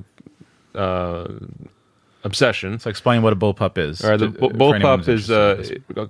[0.76, 1.28] uh,
[2.24, 2.80] obsession.
[2.80, 4.04] So explain what a bullpup is.
[4.04, 5.64] Or the to- bu- for anyone bullpup is uh,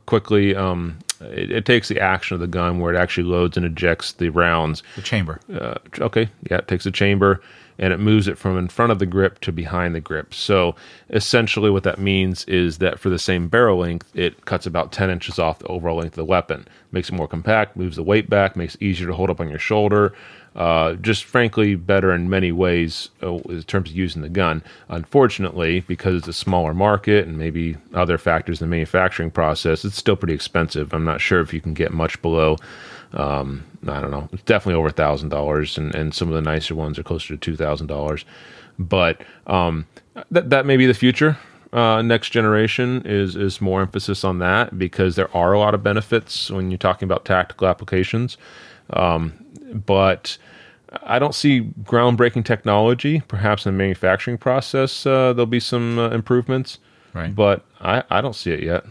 [0.05, 3.65] quickly um, It, it takes the action of the gun where it actually loads and
[3.65, 4.83] ejects the rounds.
[4.95, 5.39] The chamber.
[5.53, 7.41] Uh, okay, yeah, it takes a chamber
[7.79, 10.33] and it moves it from in front of the grip to behind the grip.
[10.33, 10.75] So
[11.09, 15.09] essentially, what that means is that for the same barrel length, it cuts about 10
[15.09, 18.29] inches off the overall length of the weapon, makes it more compact, moves the weight
[18.29, 20.13] back, makes it easier to hold up on your shoulder.
[20.55, 24.61] Uh, just frankly, better in many ways uh, in terms of using the gun.
[24.89, 29.95] Unfortunately, because it's a smaller market and maybe other factors in the manufacturing process, it's
[29.95, 30.91] still pretty expensive.
[30.91, 32.57] I'm not sure if you can get much below
[33.13, 34.29] um, I don't know.
[34.31, 37.35] It's definitely over a thousand dollars, and and some of the nicer ones are closer
[37.35, 38.25] to two thousand dollars.
[38.77, 39.85] But um,
[40.31, 41.37] that that may be the future.
[41.71, 45.83] Uh, next generation is is more emphasis on that because there are a lot of
[45.83, 48.37] benefits when you're talking about tactical applications.
[48.91, 49.33] Um,
[49.85, 50.37] but
[51.03, 53.21] I don't see groundbreaking technology.
[53.27, 56.79] Perhaps in the manufacturing process, uh, there'll be some uh, improvements.
[57.13, 57.33] Right.
[57.33, 58.85] But I, I don't see it yet.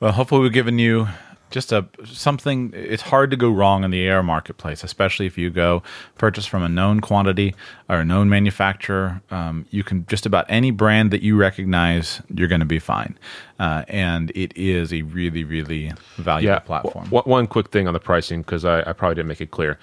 [0.00, 1.08] Well, hopefully, we've given you
[1.50, 5.50] just a something it's hard to go wrong in the AR marketplace especially if you
[5.50, 5.82] go
[6.18, 7.54] purchase from a known quantity
[7.88, 9.22] or a known manufacturer.
[9.30, 13.18] Um, you can just about any brand that you recognize you're going to be fine.
[13.58, 17.04] Uh, and it is a really really valuable platform.
[17.04, 19.78] w- one quick thing on the pricing because I, I, probably didn't make it clear.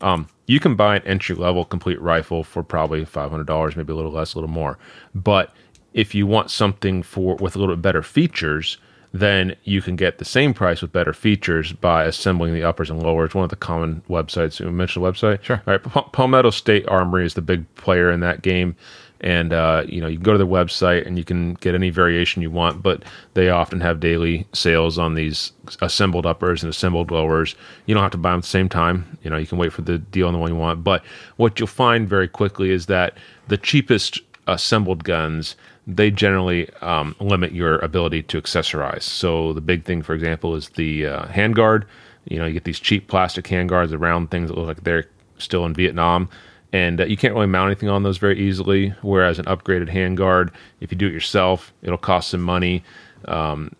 [0.00, 4.10] Um, you can buy an entry level complete rifle for probably $500 maybe a little
[4.10, 4.76] less a little more.
[5.14, 5.54] But
[5.94, 8.78] if you want something for with a little bit better features
[9.12, 13.02] then you can get the same price with better features by assembling the uppers and
[13.02, 13.34] lowers.
[13.34, 14.58] One of the common websites.
[14.58, 15.42] You mentioned the website.
[15.42, 15.62] Sure.
[15.66, 16.12] All right.
[16.12, 18.74] Palmetto State Armory is the big player in that game.
[19.20, 21.90] And uh, you know you can go to their website and you can get any
[21.90, 23.04] variation you want, but
[23.34, 27.54] they often have daily sales on these assembled uppers and assembled lowers.
[27.86, 29.16] You don't have to buy them at the same time.
[29.22, 30.82] You know you can wait for the deal on the one you want.
[30.82, 31.04] But
[31.36, 35.54] what you'll find very quickly is that the cheapest assembled guns
[35.86, 39.02] they generally um, limit your ability to accessorize.
[39.02, 41.84] So the big thing, for example, is the uh, handguard.
[42.24, 45.06] You know, you get these cheap plastic handguards, the round things that look like they're
[45.38, 46.28] still in Vietnam,
[46.72, 48.90] and uh, you can't really mount anything on those very easily.
[49.02, 52.84] Whereas an upgraded handguard, if you do it yourself, it'll cost some money.
[53.26, 53.74] Um,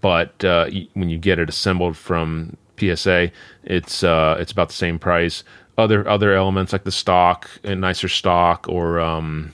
[0.00, 3.30] but uh, when you get it assembled from PSA,
[3.64, 5.42] it's uh, it's about the same price.
[5.76, 9.52] Other other elements like the stock, a nicer stock, or um,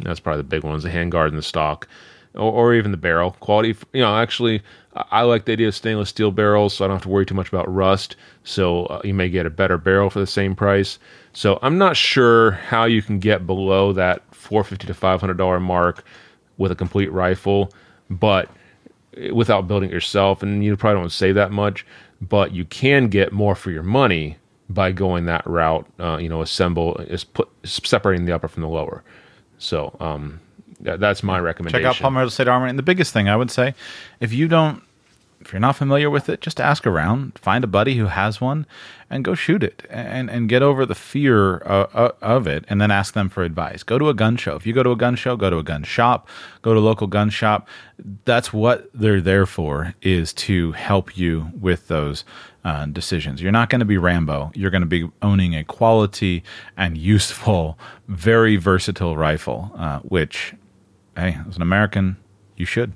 [0.00, 1.88] that's probably the big ones: the handguard and the stock,
[2.34, 3.76] or, or, even the barrel quality.
[3.92, 4.62] You know, actually,
[4.94, 7.34] I like the idea of stainless steel barrels, so I don't have to worry too
[7.34, 8.16] much about rust.
[8.44, 10.98] So uh, you may get a better barrel for the same price.
[11.32, 16.04] So I'm not sure how you can get below that 450 to 500 dollar mark
[16.56, 17.72] with a complete rifle,
[18.08, 18.48] but
[19.16, 21.86] eh, without building it yourself, and you probably don't say that much,
[22.20, 24.38] but you can get more for your money
[24.68, 25.86] by going that route.
[26.00, 29.04] Uh, you know, assemble is put separating the upper from the lower.
[29.58, 30.40] So um,
[30.84, 31.82] th- that's my recommendation.
[31.84, 32.70] Check out Palmetto State Armory.
[32.70, 33.74] And the biggest thing I would say,
[34.20, 34.82] if you don't,
[35.46, 38.66] if you're not familiar with it, just ask around, find a buddy who has one,
[39.08, 42.80] and go shoot it, and and get over the fear uh, uh, of it, and
[42.80, 43.84] then ask them for advice.
[43.84, 44.56] Go to a gun show.
[44.56, 46.28] If you go to a gun show, go to a gun shop,
[46.62, 47.68] go to a local gun shop.
[48.24, 52.24] That's what they're there for, is to help you with those
[52.64, 53.40] uh, decisions.
[53.40, 54.50] You're not going to be Rambo.
[54.52, 56.42] You're going to be owning a quality
[56.76, 57.78] and useful,
[58.08, 60.54] very versatile rifle, uh, which,
[61.16, 62.16] hey, as an American,
[62.56, 62.92] you should.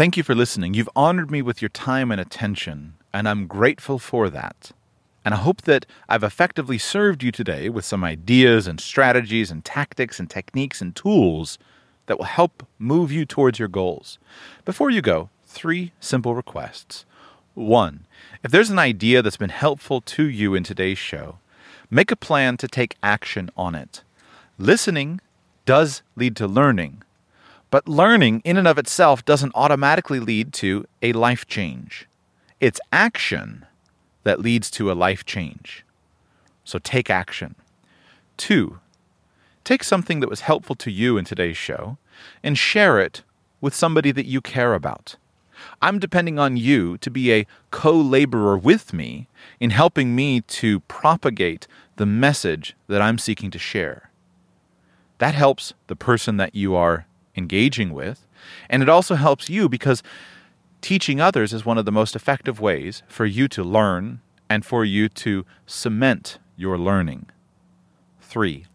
[0.00, 0.72] Thank you for listening.
[0.72, 4.72] You've honored me with your time and attention, and I'm grateful for that.
[5.26, 9.62] And I hope that I've effectively served you today with some ideas and strategies and
[9.62, 11.58] tactics and techniques and tools
[12.06, 14.18] that will help move you towards your goals.
[14.64, 17.04] Before you go, three simple requests.
[17.52, 18.06] One,
[18.42, 21.40] if there's an idea that's been helpful to you in today's show,
[21.90, 24.02] make a plan to take action on it.
[24.56, 25.20] Listening
[25.66, 27.02] does lead to learning,
[27.70, 32.06] but learning in and of itself doesn't automatically lead to a life change.
[32.58, 33.64] It's action
[34.24, 35.84] that leads to a life change.
[36.64, 37.54] So take action.
[38.36, 38.80] Two,
[39.64, 41.96] take something that was helpful to you in today's show
[42.42, 43.22] and share it
[43.60, 45.16] with somebody that you care about.
[45.82, 50.80] I'm depending on you to be a co laborer with me in helping me to
[50.80, 51.66] propagate
[51.96, 54.10] the message that I'm seeking to share.
[55.18, 57.06] That helps the person that you are
[57.36, 58.26] engaging with,
[58.68, 60.02] and it also helps you because
[60.80, 64.84] teaching others is one of the most effective ways for you to learn and for
[64.84, 67.26] you to cement your learning.
[68.20, 68.66] Three,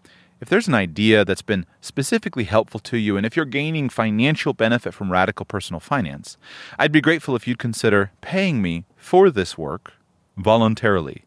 [0.41, 4.53] if there's an idea that's been specifically helpful to you, and if you're gaining financial
[4.53, 6.37] benefit from radical personal finance,
[6.77, 9.93] I'd be grateful if you'd consider paying me for this work
[10.37, 11.24] voluntarily.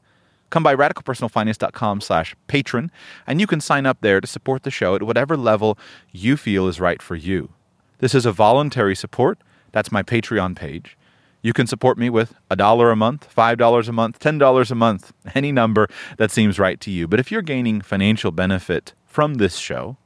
[0.50, 2.90] Come by radicalpersonalfinance.com slash patron,
[3.26, 5.78] and you can sign up there to support the show at whatever level
[6.10, 7.50] you feel is right for you.
[7.98, 9.38] This is a voluntary support.
[9.72, 10.96] That's my Patreon page.
[11.42, 15.12] You can support me with a dollar a month, $5 a month, $10 a month,
[15.34, 17.06] any number that seems right to you.
[17.06, 19.98] But if you're gaining financial benefit from this show,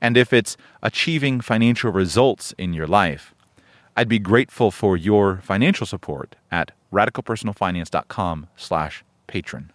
[0.00, 3.34] and if it's achieving financial results in your life,
[3.96, 9.72] I'd be grateful for your financial support at radicalpersonalfinance.com slash patron.